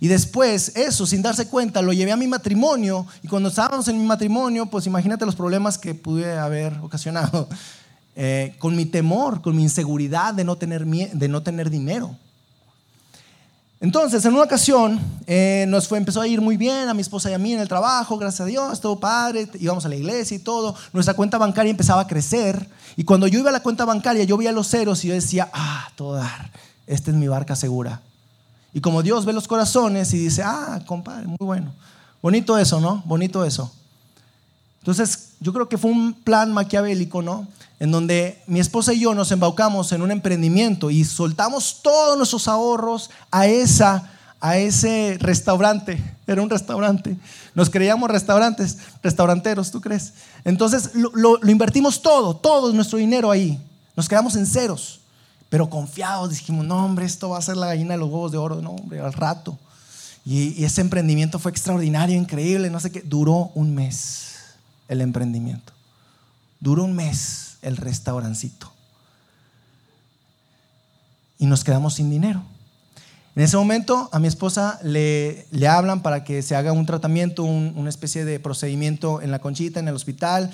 Y 0.00 0.08
después, 0.08 0.72
eso, 0.76 1.06
sin 1.06 1.22
darse 1.22 1.48
cuenta, 1.48 1.80
lo 1.80 1.92
llevé 1.92 2.12
a 2.12 2.16
mi 2.16 2.26
matrimonio. 2.26 3.06
Y 3.22 3.28
cuando 3.28 3.48
estábamos 3.48 3.88
en 3.88 3.98
mi 3.98 4.04
matrimonio, 4.04 4.66
pues 4.66 4.86
imagínate 4.86 5.24
los 5.24 5.36
problemas 5.36 5.78
que 5.78 5.94
pude 5.94 6.36
haber 6.38 6.74
ocasionado. 6.82 7.48
Eh, 8.16 8.54
con 8.60 8.76
mi 8.76 8.86
temor, 8.86 9.42
con 9.42 9.56
mi 9.56 9.64
inseguridad 9.64 10.34
de 10.34 10.44
no 10.44 10.54
tener, 10.54 10.86
de 10.86 11.28
no 11.28 11.42
tener 11.42 11.68
dinero. 11.68 12.16
Entonces, 13.80 14.24
en 14.24 14.32
una 14.34 14.44
ocasión, 14.44 15.00
eh, 15.26 15.66
nos 15.68 15.88
fue, 15.88 15.98
empezó 15.98 16.20
a 16.20 16.26
ir 16.26 16.40
muy 16.40 16.56
bien 16.56 16.88
a 16.88 16.94
mi 16.94 17.02
esposa 17.02 17.30
y 17.30 17.34
a 17.34 17.38
mí 17.38 17.52
en 17.52 17.60
el 17.60 17.68
trabajo, 17.68 18.16
gracias 18.16 18.40
a 18.40 18.44
Dios, 18.46 18.80
todo 18.80 18.98
padre, 18.98 19.48
íbamos 19.60 19.84
a 19.84 19.88
la 19.88 19.96
iglesia 19.96 20.36
y 20.36 20.40
todo. 20.40 20.74
Nuestra 20.92 21.14
cuenta 21.14 21.38
bancaria 21.38 21.70
empezaba 21.70 22.02
a 22.02 22.06
crecer. 22.06 22.68
Y 22.96 23.04
cuando 23.04 23.26
yo 23.26 23.38
iba 23.38 23.50
a 23.50 23.52
la 23.52 23.60
cuenta 23.60 23.84
bancaria, 23.84 24.24
yo 24.24 24.36
veía 24.36 24.52
los 24.52 24.68
ceros 24.68 25.04
y 25.04 25.08
yo 25.08 25.14
decía, 25.14 25.50
ah, 25.52 25.88
todo 25.96 26.14
dar, 26.14 26.50
esta 26.86 27.10
es 27.10 27.16
mi 27.16 27.28
barca 27.28 27.56
segura. 27.56 28.00
Y 28.72 28.80
como 28.80 29.02
Dios 29.02 29.24
ve 29.24 29.32
los 29.32 29.46
corazones 29.46 30.12
y 30.14 30.18
dice, 30.18 30.42
ah, 30.42 30.82
compadre, 30.86 31.26
muy 31.26 31.36
bueno. 31.40 31.72
Bonito 32.22 32.56
eso, 32.56 32.80
¿no? 32.80 33.02
Bonito 33.04 33.44
eso. 33.44 33.70
Entonces, 34.80 35.23
yo 35.44 35.52
creo 35.52 35.68
que 35.68 35.76
fue 35.76 35.90
un 35.90 36.14
plan 36.14 36.54
maquiavélico, 36.54 37.20
¿no? 37.20 37.46
En 37.78 37.90
donde 37.90 38.42
mi 38.46 38.60
esposa 38.60 38.94
y 38.94 39.00
yo 39.00 39.14
nos 39.14 39.30
embaucamos 39.30 39.92
en 39.92 40.00
un 40.00 40.10
emprendimiento 40.10 40.90
y 40.90 41.04
soltamos 41.04 41.80
todos 41.82 42.16
nuestros 42.16 42.48
ahorros 42.48 43.10
a, 43.30 43.46
esa, 43.46 44.10
a 44.40 44.56
ese 44.56 45.18
restaurante. 45.20 46.02
Era 46.26 46.40
un 46.40 46.48
restaurante. 46.48 47.18
Nos 47.54 47.68
creíamos 47.68 48.10
restaurantes, 48.10 48.78
restauranteros, 49.02 49.70
¿tú 49.70 49.82
crees? 49.82 50.14
Entonces, 50.46 50.92
lo, 50.94 51.38
invertimos 51.46 52.00
todo, 52.00 52.34
todo 52.34 52.72
nuestro 52.72 52.96
dinero 52.96 53.30
ahí. 53.30 53.60
Nos 53.94 54.08
quedamos 54.08 54.34
en 54.36 54.46
ceros 54.46 55.00
pero 55.50 55.70
confiados 55.70 56.30
dijimos, 56.30 56.64
no, 56.66 56.84
hombre, 56.84 57.04
esto 57.04 57.28
va 57.28 57.38
a 57.38 57.42
ser 57.42 57.56
la 57.56 57.68
gallina 57.68 57.94
de 57.94 57.98
los 57.98 58.08
huevos 58.08 58.32
de 58.32 58.38
oro, 58.38 58.60
no, 58.60 58.70
hombre, 58.70 58.98
al 58.98 59.12
rato. 59.12 59.56
Y, 60.24 60.64
ese 60.64 60.80
emprendimiento 60.80 61.38
fue 61.38 61.52
extraordinario, 61.52 62.16
increíble, 62.16 62.70
no 62.70 62.80
sé 62.80 62.90
qué. 62.90 63.02
Duró 63.02 63.52
un 63.54 63.72
mes 63.72 64.33
el 64.88 65.00
emprendimiento. 65.00 65.72
Duró 66.60 66.84
un 66.84 66.94
mes 66.94 67.58
el 67.62 67.76
restaurancito. 67.76 68.72
Y 71.38 71.46
nos 71.46 71.64
quedamos 71.64 71.94
sin 71.94 72.10
dinero. 72.10 72.42
En 73.36 73.42
ese 73.42 73.56
momento 73.56 74.08
a 74.12 74.20
mi 74.20 74.28
esposa 74.28 74.78
le, 74.82 75.46
le 75.50 75.66
hablan 75.66 76.02
para 76.02 76.22
que 76.22 76.40
se 76.42 76.54
haga 76.54 76.72
un 76.72 76.86
tratamiento, 76.86 77.42
una 77.42 77.88
especie 77.88 78.24
de 78.24 78.38
procedimiento 78.38 79.20
en 79.20 79.32
la 79.32 79.40
conchita, 79.40 79.80
en 79.80 79.88
el 79.88 79.94
hospital. 79.94 80.52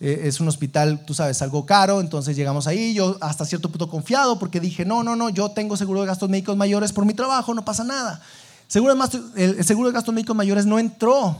Eh, 0.00 0.22
es 0.24 0.40
un 0.40 0.46
hospital, 0.48 1.04
tú 1.04 1.12
sabes, 1.12 1.42
algo 1.42 1.66
caro, 1.66 2.00
entonces 2.00 2.36
llegamos 2.36 2.66
ahí, 2.66 2.94
yo 2.94 3.18
hasta 3.20 3.44
cierto 3.44 3.68
punto 3.68 3.90
confiado 3.90 4.38
porque 4.38 4.60
dije, 4.60 4.84
no, 4.84 5.02
no, 5.02 5.14
no, 5.14 5.28
yo 5.28 5.50
tengo 5.50 5.76
seguro 5.76 6.00
de 6.00 6.06
gastos 6.06 6.30
médicos 6.30 6.56
mayores 6.56 6.92
por 6.92 7.04
mi 7.04 7.12
trabajo, 7.12 7.52
no 7.52 7.64
pasa 7.64 7.84
nada. 7.84 8.22
Seguro 8.66 8.94
el 9.36 9.64
seguro 9.64 9.88
de 9.88 9.94
gastos 9.94 10.14
médicos 10.14 10.36
mayores 10.36 10.64
no 10.64 10.78
entró 10.78 11.36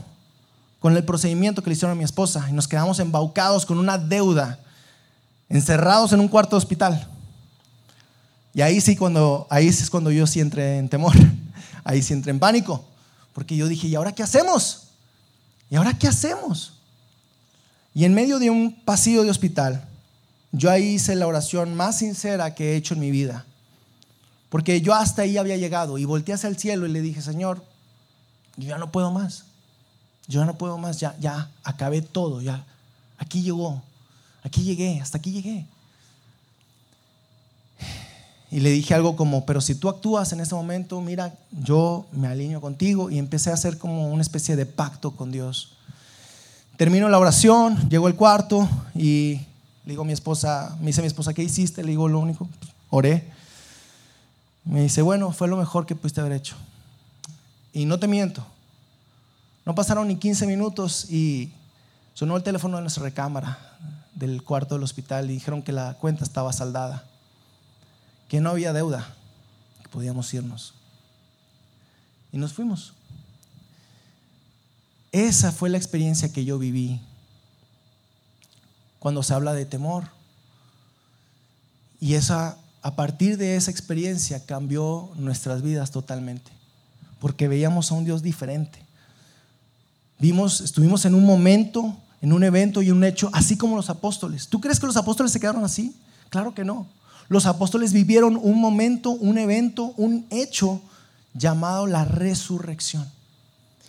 con 0.81 0.97
el 0.97 1.05
procedimiento 1.05 1.61
que 1.61 1.69
le 1.69 1.75
hicieron 1.75 1.91
a 1.91 1.95
mi 1.95 2.03
esposa 2.03 2.47
y 2.49 2.53
nos 2.53 2.67
quedamos 2.67 2.99
embaucados 2.99 3.67
con 3.67 3.77
una 3.77 3.99
deuda, 3.99 4.59
encerrados 5.47 6.11
en 6.11 6.19
un 6.19 6.27
cuarto 6.27 6.55
de 6.55 6.57
hospital. 6.57 7.07
Y 8.51 8.61
ahí 8.61 8.81
sí, 8.81 8.95
cuando, 8.95 9.45
ahí 9.51 9.67
es 9.67 9.89
cuando 9.91 10.09
yo 10.09 10.25
sí 10.25 10.39
entré 10.39 10.79
en 10.79 10.89
temor, 10.89 11.13
ahí 11.83 12.01
sí 12.01 12.13
entré 12.13 12.31
en 12.31 12.39
pánico, 12.39 12.83
porque 13.31 13.55
yo 13.55 13.67
dije, 13.67 13.87
¿y 13.87 13.93
ahora 13.93 14.11
qué 14.11 14.23
hacemos? 14.23 14.87
¿Y 15.69 15.75
ahora 15.75 15.95
qué 15.99 16.07
hacemos? 16.07 16.73
Y 17.93 18.05
en 18.05 18.15
medio 18.15 18.39
de 18.39 18.49
un 18.49 18.73
pasillo 18.73 19.21
de 19.21 19.29
hospital, 19.29 19.87
yo 20.51 20.71
ahí 20.71 20.95
hice 20.95 21.13
la 21.13 21.27
oración 21.27 21.75
más 21.75 21.99
sincera 21.99 22.55
que 22.55 22.73
he 22.73 22.75
hecho 22.75 22.95
en 22.95 23.01
mi 23.01 23.11
vida. 23.11 23.45
Porque 24.49 24.81
yo 24.81 24.95
hasta 24.95 25.21
ahí 25.21 25.37
había 25.37 25.57
llegado 25.57 25.99
y 25.99 26.05
volteé 26.05 26.33
hacia 26.33 26.49
el 26.49 26.57
cielo 26.57 26.87
y 26.87 26.91
le 26.91 27.01
dije, 27.01 27.21
Señor, 27.21 27.63
yo 28.57 28.69
ya 28.69 28.79
no 28.79 28.91
puedo 28.91 29.11
más. 29.11 29.45
Yo 30.27 30.45
no 30.45 30.57
puedo 30.57 30.77
más, 30.77 30.99
ya, 30.99 31.15
ya, 31.19 31.49
acabé 31.63 32.01
todo, 32.01 32.41
ya. 32.41 32.65
Aquí 33.17 33.41
llegó, 33.41 33.81
aquí 34.43 34.63
llegué, 34.63 34.99
hasta 35.01 35.17
aquí 35.17 35.31
llegué. 35.31 35.65
Y 38.51 38.59
le 38.59 38.69
dije 38.69 38.93
algo 38.93 39.15
como, 39.15 39.45
pero 39.45 39.61
si 39.61 39.75
tú 39.75 39.87
actúas 39.87 40.33
en 40.33 40.41
ese 40.41 40.53
momento, 40.53 40.99
mira, 40.99 41.33
yo 41.51 42.05
me 42.11 42.27
alineo 42.27 42.59
contigo 42.59 43.09
y 43.09 43.17
empecé 43.17 43.49
a 43.49 43.53
hacer 43.53 43.77
como 43.77 44.11
una 44.11 44.21
especie 44.21 44.57
de 44.57 44.65
pacto 44.65 45.11
con 45.11 45.31
Dios. 45.31 45.71
Termino 46.75 47.07
la 47.07 47.17
oración, 47.17 47.89
llego 47.89 48.07
al 48.07 48.15
cuarto 48.15 48.67
y 48.93 49.39
le 49.85 49.93
digo 49.93 50.01
a 50.01 50.05
mi 50.05 50.11
esposa, 50.11 50.75
me 50.81 50.87
dice 50.87 51.01
mi 51.01 51.07
esposa, 51.07 51.33
¿qué 51.33 51.43
hiciste? 51.43 51.81
Le 51.81 51.91
digo 51.91 52.09
lo 52.09 52.19
único, 52.19 52.49
oré. 52.89 53.31
Me 54.65 54.81
dice, 54.81 55.01
bueno, 55.01 55.31
fue 55.31 55.47
lo 55.47 55.55
mejor 55.55 55.85
que 55.85 55.95
pudiste 55.95 56.19
haber 56.19 56.33
hecho. 56.33 56.55
Y 57.71 57.85
no 57.85 57.99
te 57.99 58.07
miento, 58.07 58.45
no 59.71 59.75
pasaron 59.75 60.09
ni 60.09 60.17
15 60.17 60.47
minutos 60.47 61.09
y 61.09 61.53
sonó 62.13 62.35
el 62.35 62.43
teléfono 62.43 62.75
de 62.75 62.81
nuestra 62.81 63.03
recámara 63.03 63.57
del 64.13 64.43
cuarto 64.43 64.75
del 64.75 64.83
hospital 64.83 65.31
y 65.31 65.35
dijeron 65.35 65.63
que 65.63 65.71
la 65.71 65.93
cuenta 65.93 66.25
estaba 66.25 66.51
saldada, 66.51 67.05
que 68.27 68.41
no 68.41 68.49
había 68.49 68.73
deuda, 68.73 69.15
que 69.81 69.87
podíamos 69.87 70.33
irnos. 70.33 70.73
Y 72.33 72.37
nos 72.37 72.51
fuimos. 72.51 72.91
Esa 75.13 75.53
fue 75.53 75.69
la 75.69 75.77
experiencia 75.77 76.33
que 76.33 76.43
yo 76.43 76.59
viví 76.59 76.99
cuando 78.99 79.23
se 79.23 79.33
habla 79.33 79.53
de 79.53 79.65
temor. 79.65 80.09
Y 82.01 82.15
esa, 82.15 82.57
a 82.81 82.97
partir 82.97 83.37
de 83.37 83.55
esa 83.55 83.71
experiencia 83.71 84.45
cambió 84.45 85.11
nuestras 85.15 85.61
vidas 85.61 85.91
totalmente, 85.91 86.51
porque 87.21 87.47
veíamos 87.47 87.89
a 87.89 87.95
un 87.95 88.03
Dios 88.03 88.21
diferente. 88.21 88.90
Vimos, 90.21 90.61
estuvimos 90.61 91.03
en 91.05 91.15
un 91.15 91.25
momento, 91.25 91.97
en 92.21 92.31
un 92.31 92.43
evento 92.43 92.83
y 92.83 92.91
un 92.91 93.03
hecho, 93.03 93.31
así 93.33 93.57
como 93.57 93.75
los 93.75 93.89
apóstoles. 93.89 94.47
¿Tú 94.47 94.61
crees 94.61 94.79
que 94.79 94.85
los 94.85 94.95
apóstoles 94.95 95.31
se 95.31 95.39
quedaron 95.39 95.63
así? 95.63 95.95
Claro 96.29 96.53
que 96.53 96.63
no. 96.63 96.85
Los 97.27 97.47
apóstoles 97.47 97.91
vivieron 97.91 98.39
un 98.39 98.61
momento, 98.61 99.09
un 99.09 99.39
evento, 99.39 99.95
un 99.97 100.27
hecho 100.29 100.79
llamado 101.33 101.87
la 101.87 102.05
resurrección. 102.05 103.03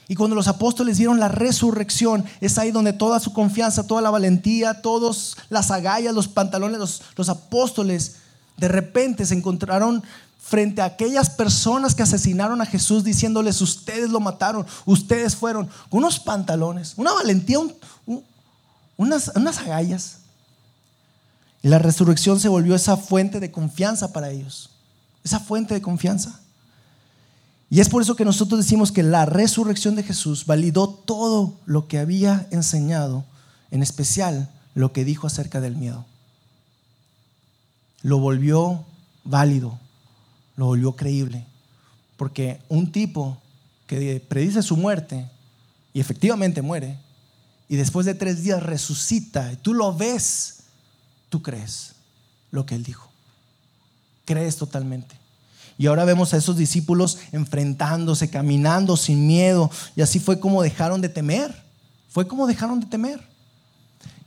Y 0.08 0.14
cuando 0.14 0.34
los 0.34 0.48
apóstoles 0.48 0.96
vieron 0.96 1.20
la 1.20 1.28
resurrección, 1.28 2.24
es 2.40 2.56
ahí 2.56 2.70
donde 2.70 2.94
toda 2.94 3.20
su 3.20 3.34
confianza, 3.34 3.86
toda 3.86 4.00
la 4.00 4.08
valentía, 4.08 4.80
todas 4.80 5.36
las 5.50 5.70
agallas, 5.70 6.14
los 6.14 6.28
pantalones, 6.28 6.78
los, 6.78 7.02
los 7.14 7.28
apóstoles, 7.28 8.16
de 8.62 8.68
repente 8.68 9.26
se 9.26 9.34
encontraron 9.34 10.04
frente 10.40 10.82
a 10.82 10.84
aquellas 10.84 11.30
personas 11.30 11.96
que 11.96 12.04
asesinaron 12.04 12.60
a 12.60 12.66
Jesús 12.66 13.02
diciéndoles, 13.02 13.60
ustedes 13.60 14.08
lo 14.10 14.20
mataron, 14.20 14.64
ustedes 14.86 15.34
fueron, 15.34 15.68
con 15.90 15.98
unos 15.98 16.20
pantalones, 16.20 16.94
una 16.96 17.12
valentía, 17.12 17.58
unas, 18.96 19.32
unas 19.34 19.58
agallas. 19.58 20.18
Y 21.60 21.68
la 21.68 21.80
resurrección 21.80 22.38
se 22.38 22.48
volvió 22.48 22.76
esa 22.76 22.96
fuente 22.96 23.40
de 23.40 23.50
confianza 23.50 24.12
para 24.12 24.30
ellos, 24.30 24.70
esa 25.24 25.40
fuente 25.40 25.74
de 25.74 25.82
confianza. 25.82 26.38
Y 27.68 27.80
es 27.80 27.88
por 27.88 28.00
eso 28.00 28.14
que 28.14 28.24
nosotros 28.24 28.60
decimos 28.60 28.92
que 28.92 29.02
la 29.02 29.26
resurrección 29.26 29.96
de 29.96 30.04
Jesús 30.04 30.46
validó 30.46 30.88
todo 30.88 31.58
lo 31.66 31.88
que 31.88 31.98
había 31.98 32.46
enseñado, 32.52 33.24
en 33.72 33.82
especial 33.82 34.48
lo 34.76 34.92
que 34.92 35.04
dijo 35.04 35.26
acerca 35.26 35.60
del 35.60 35.74
miedo. 35.74 36.06
Lo 38.02 38.18
volvió 38.18 38.84
válido, 39.24 39.78
lo 40.56 40.66
volvió 40.66 40.92
creíble. 40.96 41.46
Porque 42.16 42.60
un 42.68 42.92
tipo 42.92 43.38
que 43.86 44.24
predice 44.28 44.62
su 44.62 44.76
muerte 44.76 45.28
y 45.92 46.00
efectivamente 46.00 46.62
muere, 46.62 46.98
y 47.68 47.76
después 47.76 48.06
de 48.06 48.14
tres 48.14 48.42
días 48.42 48.62
resucita, 48.62 49.52
y 49.52 49.56
tú 49.56 49.74
lo 49.74 49.94
ves, 49.94 50.64
tú 51.28 51.42
crees 51.42 51.94
lo 52.50 52.66
que 52.66 52.74
él 52.74 52.82
dijo. 52.82 53.08
Crees 54.24 54.56
totalmente. 54.56 55.16
Y 55.78 55.86
ahora 55.86 56.04
vemos 56.04 56.32
a 56.32 56.36
esos 56.36 56.56
discípulos 56.56 57.18
enfrentándose, 57.32 58.30
caminando 58.30 58.96
sin 58.96 59.26
miedo. 59.26 59.70
Y 59.96 60.02
así 60.02 60.20
fue 60.20 60.38
como 60.38 60.62
dejaron 60.62 61.00
de 61.00 61.08
temer. 61.08 61.62
Fue 62.08 62.28
como 62.28 62.46
dejaron 62.46 62.78
de 62.78 62.86
temer. 62.86 63.26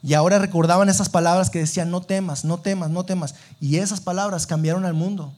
Y 0.05 0.13
ahora 0.13 0.37
recordaban 0.37 0.87
esas 0.87 1.09
palabras 1.09 1.49
que 1.49 1.57
decían, 1.57 1.89
no 1.89 1.99
temas, 1.99 2.45
no 2.45 2.59
temas, 2.59 2.91
no 2.91 3.05
temas. 3.05 3.33
Y 3.59 3.77
esas 3.77 4.01
palabras 4.01 4.45
cambiaron 4.45 4.85
al 4.85 4.93
mundo. 4.93 5.33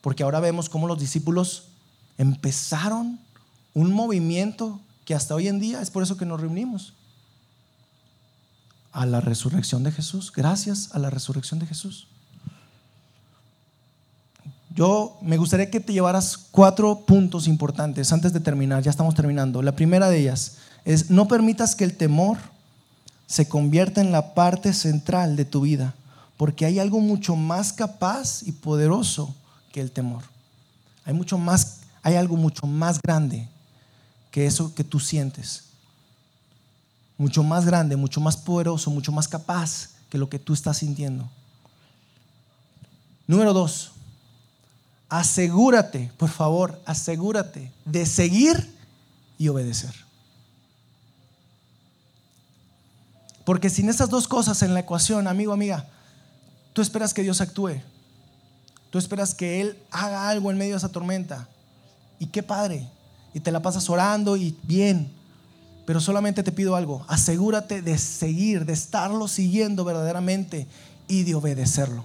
Porque 0.00 0.24
ahora 0.24 0.40
vemos 0.40 0.68
cómo 0.68 0.88
los 0.88 0.98
discípulos 0.98 1.68
empezaron 2.18 3.20
un 3.72 3.92
movimiento 3.92 4.80
que 5.04 5.14
hasta 5.14 5.36
hoy 5.36 5.46
en 5.46 5.60
día 5.60 5.80
es 5.80 5.88
por 5.88 6.02
eso 6.02 6.16
que 6.16 6.26
nos 6.26 6.40
reunimos. 6.40 6.94
A 8.90 9.06
la 9.06 9.20
resurrección 9.20 9.84
de 9.84 9.92
Jesús, 9.92 10.32
gracias 10.32 10.92
a 10.92 10.98
la 10.98 11.08
resurrección 11.08 11.60
de 11.60 11.66
Jesús. 11.66 12.08
Yo 14.74 15.16
me 15.22 15.36
gustaría 15.36 15.70
que 15.70 15.78
te 15.78 15.92
llevaras 15.92 16.36
cuatro 16.36 17.06
puntos 17.06 17.46
importantes 17.46 18.12
antes 18.12 18.32
de 18.32 18.40
terminar, 18.40 18.82
ya 18.82 18.90
estamos 18.90 19.14
terminando. 19.14 19.62
La 19.62 19.76
primera 19.76 20.10
de 20.10 20.18
ellas 20.18 20.56
es 20.84 21.08
no 21.08 21.28
permitas 21.28 21.76
que 21.76 21.84
el 21.84 21.96
temor 21.96 22.38
se 23.30 23.46
convierta 23.46 24.00
en 24.00 24.10
la 24.10 24.34
parte 24.34 24.72
central 24.72 25.36
de 25.36 25.44
tu 25.44 25.60
vida, 25.60 25.94
porque 26.36 26.66
hay 26.66 26.80
algo 26.80 26.98
mucho 26.98 27.36
más 27.36 27.72
capaz 27.72 28.42
y 28.42 28.50
poderoso 28.50 29.32
que 29.70 29.80
el 29.80 29.92
temor. 29.92 30.24
Hay 31.04 31.14
mucho 31.14 31.38
más, 31.38 31.82
hay 32.02 32.16
algo 32.16 32.34
mucho 32.36 32.66
más 32.66 32.98
grande 33.00 33.48
que 34.32 34.46
eso 34.46 34.74
que 34.74 34.82
tú 34.82 34.98
sientes. 34.98 35.66
Mucho 37.18 37.44
más 37.44 37.64
grande, 37.66 37.94
mucho 37.94 38.20
más 38.20 38.36
poderoso, 38.36 38.90
mucho 38.90 39.12
más 39.12 39.28
capaz 39.28 39.90
que 40.08 40.18
lo 40.18 40.28
que 40.28 40.40
tú 40.40 40.52
estás 40.52 40.78
sintiendo. 40.78 41.30
Número 43.28 43.52
dos, 43.52 43.92
asegúrate, 45.08 46.10
por 46.16 46.30
favor, 46.30 46.82
asegúrate 46.84 47.70
de 47.84 48.06
seguir 48.06 48.74
y 49.38 49.46
obedecer. 49.46 50.09
Porque 53.44 53.70
sin 53.70 53.88
esas 53.88 54.10
dos 54.10 54.28
cosas 54.28 54.62
en 54.62 54.74
la 54.74 54.80
ecuación, 54.80 55.26
amigo, 55.26 55.52
amiga, 55.52 55.86
tú 56.72 56.82
esperas 56.82 57.14
que 57.14 57.22
Dios 57.22 57.40
actúe. 57.40 57.80
Tú 58.90 58.98
esperas 58.98 59.34
que 59.34 59.60
Él 59.60 59.78
haga 59.90 60.28
algo 60.28 60.50
en 60.50 60.58
medio 60.58 60.72
de 60.72 60.78
esa 60.78 60.90
tormenta. 60.90 61.48
Y 62.18 62.26
qué 62.26 62.42
padre. 62.42 62.88
Y 63.32 63.40
te 63.40 63.52
la 63.52 63.62
pasas 63.62 63.88
orando 63.88 64.36
y 64.36 64.56
bien. 64.64 65.10
Pero 65.86 66.00
solamente 66.00 66.42
te 66.42 66.52
pido 66.52 66.76
algo. 66.76 67.04
Asegúrate 67.08 67.82
de 67.82 67.96
seguir, 67.98 68.64
de 68.64 68.72
estarlo 68.72 69.28
siguiendo 69.28 69.84
verdaderamente 69.84 70.66
y 71.08 71.22
de 71.22 71.34
obedecerlo. 71.34 72.04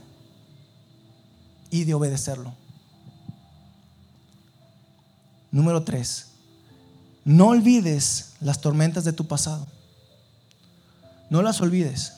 Y 1.72 1.84
de 1.84 1.94
obedecerlo. 1.96 2.54
Número 5.52 5.84
tres. 5.84 6.28
No 7.24 7.48
olvides 7.48 8.34
las 8.40 8.62
tormentas 8.62 9.04
de 9.04 9.14
tu 9.14 9.28
pasado. 9.28 9.68
No 11.30 11.42
las 11.42 11.62
olvides. 11.62 12.14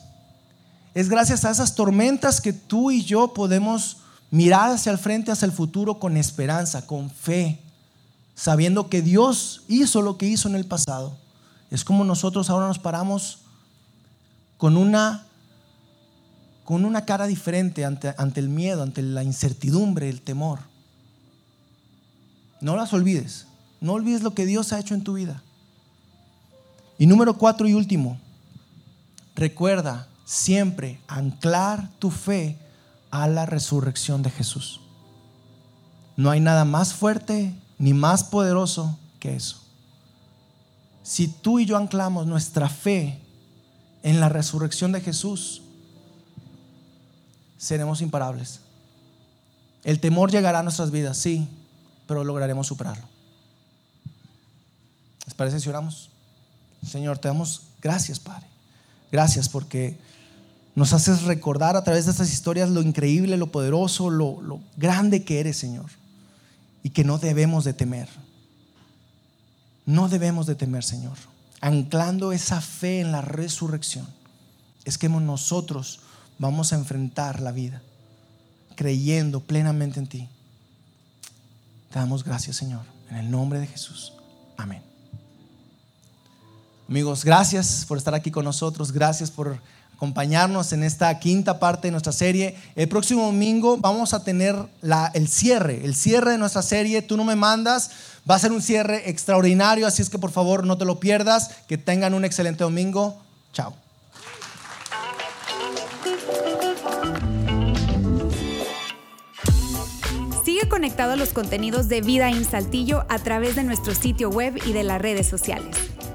Es 0.94 1.08
gracias 1.08 1.44
a 1.44 1.50
esas 1.50 1.74
tormentas 1.74 2.40
que 2.40 2.52
tú 2.52 2.90
y 2.90 3.04
yo 3.04 3.32
podemos 3.32 3.98
mirar 4.30 4.70
hacia 4.70 4.92
el 4.92 4.98
frente, 4.98 5.30
hacia 5.30 5.46
el 5.46 5.52
futuro 5.52 5.98
con 5.98 6.16
esperanza, 6.16 6.86
con 6.86 7.10
fe, 7.10 7.60
sabiendo 8.34 8.88
que 8.88 9.02
Dios 9.02 9.62
hizo 9.68 10.02
lo 10.02 10.16
que 10.18 10.26
hizo 10.26 10.48
en 10.48 10.56
el 10.56 10.66
pasado. 10.66 11.16
Es 11.70 11.84
como 11.84 12.04
nosotros 12.04 12.50
ahora 12.50 12.66
nos 12.66 12.78
paramos 12.78 13.40
con 14.56 14.76
una, 14.76 15.26
con 16.64 16.84
una 16.84 17.04
cara 17.04 17.26
diferente 17.26 17.84
ante, 17.84 18.14
ante 18.16 18.40
el 18.40 18.48
miedo, 18.48 18.82
ante 18.82 19.02
la 19.02 19.22
incertidumbre, 19.22 20.08
el 20.08 20.20
temor. 20.20 20.60
No 22.60 22.76
las 22.76 22.92
olvides. 22.92 23.46
No 23.80 23.92
olvides 23.92 24.22
lo 24.22 24.34
que 24.34 24.46
Dios 24.46 24.72
ha 24.72 24.80
hecho 24.80 24.94
en 24.94 25.04
tu 25.04 25.14
vida. 25.14 25.42
Y 26.98 27.06
número 27.06 27.34
cuatro 27.34 27.68
y 27.68 27.74
último, 27.74 28.18
Recuerda 29.38 30.08
siempre 30.24 31.00
anclar 31.06 31.92
tu 32.00 32.10
fe 32.10 32.58
a 33.12 33.28
la 33.28 33.46
resurrección 33.46 34.20
de 34.20 34.30
Jesús. 34.30 34.80
No 36.16 36.30
hay 36.30 36.40
nada 36.40 36.64
más 36.64 36.92
fuerte 36.92 37.54
ni 37.78 37.94
más 37.94 38.24
poderoso 38.24 38.98
que 39.20 39.36
eso. 39.36 39.62
Si 41.04 41.28
tú 41.28 41.60
y 41.60 41.66
yo 41.66 41.76
anclamos 41.76 42.26
nuestra 42.26 42.68
fe 42.68 43.22
en 44.02 44.18
la 44.18 44.28
resurrección 44.28 44.90
de 44.90 45.02
Jesús, 45.02 45.62
seremos 47.58 48.02
imparables. 48.02 48.58
El 49.84 50.00
temor 50.00 50.32
llegará 50.32 50.58
a 50.58 50.62
nuestras 50.64 50.90
vidas, 50.90 51.16
sí, 51.16 51.46
pero 52.08 52.24
lograremos 52.24 52.66
superarlo. 52.66 53.06
¿Les 55.26 55.34
parece 55.34 55.60
si 55.60 55.68
oramos? 55.68 56.10
Señor, 56.84 57.18
te 57.18 57.28
damos 57.28 57.68
gracias, 57.80 58.18
Padre. 58.18 58.57
Gracias 59.10 59.48
porque 59.48 59.96
nos 60.74 60.92
haces 60.92 61.22
recordar 61.22 61.76
a 61.76 61.82
través 61.82 62.04
de 62.04 62.12
estas 62.12 62.32
historias 62.32 62.70
lo 62.70 62.82
increíble, 62.82 63.36
lo 63.36 63.50
poderoso, 63.50 64.10
lo, 64.10 64.60
grande 64.76 65.24
que 65.24 65.40
eres, 65.40 65.56
Señor. 65.56 65.86
Y 66.82 66.90
que 66.90 67.04
no 67.04 67.18
debemos 67.18 67.64
de 67.64 67.72
temer. 67.72 68.08
No 69.86 70.08
debemos 70.08 70.46
de 70.46 70.54
temer, 70.54 70.84
Señor. 70.84 71.16
Anclando 71.60 72.32
esa 72.32 72.60
fe 72.60 73.00
en 73.00 73.10
la 73.10 73.22
resurrección, 73.22 74.06
es 74.84 74.98
que 74.98 75.08
nosotros 75.08 76.00
vamos 76.38 76.72
a 76.72 76.76
enfrentar 76.76 77.40
la 77.40 77.50
vida, 77.50 77.82
creyendo 78.76 79.40
plenamente 79.40 79.98
en 79.98 80.06
ti. 80.06 80.28
Te 81.90 81.98
damos 81.98 82.22
gracias, 82.22 82.56
Señor, 82.56 82.82
en 83.10 83.16
el 83.16 83.30
nombre 83.30 83.58
de 83.58 83.66
Jesús. 83.66 84.12
Amén. 84.56 84.82
Amigos, 86.88 87.22
gracias 87.22 87.84
por 87.86 87.98
estar 87.98 88.14
aquí 88.14 88.30
con 88.30 88.46
nosotros, 88.46 88.92
gracias 88.92 89.30
por 89.30 89.60
acompañarnos 89.94 90.72
en 90.72 90.82
esta 90.82 91.18
quinta 91.18 91.58
parte 91.58 91.88
de 91.88 91.92
nuestra 91.92 92.12
serie. 92.12 92.56
El 92.76 92.88
próximo 92.88 93.26
domingo 93.26 93.76
vamos 93.76 94.14
a 94.14 94.24
tener 94.24 94.56
el 95.12 95.28
cierre, 95.28 95.84
el 95.84 95.94
cierre 95.94 96.30
de 96.32 96.38
nuestra 96.38 96.62
serie, 96.62 97.02
tú 97.02 97.18
no 97.18 97.24
me 97.24 97.36
mandas, 97.36 97.90
va 98.28 98.36
a 98.36 98.38
ser 98.38 98.52
un 98.52 98.62
cierre 98.62 99.10
extraordinario, 99.10 99.86
así 99.86 100.00
es 100.00 100.08
que 100.08 100.18
por 100.18 100.30
favor 100.30 100.64
no 100.64 100.78
te 100.78 100.86
lo 100.86 100.98
pierdas, 100.98 101.50
que 101.68 101.76
tengan 101.76 102.14
un 102.14 102.24
excelente 102.24 102.64
domingo, 102.64 103.20
chao. 103.52 103.74
Sigue 110.42 110.66
conectado 110.70 111.12
a 111.12 111.16
los 111.16 111.34
contenidos 111.34 111.90
de 111.90 112.00
Vida 112.00 112.30
en 112.30 112.46
Saltillo 112.46 113.04
a 113.10 113.18
través 113.18 113.56
de 113.56 113.64
nuestro 113.64 113.94
sitio 113.94 114.30
web 114.30 114.58
y 114.64 114.72
de 114.72 114.84
las 114.84 115.02
redes 115.02 115.28
sociales. 115.28 115.76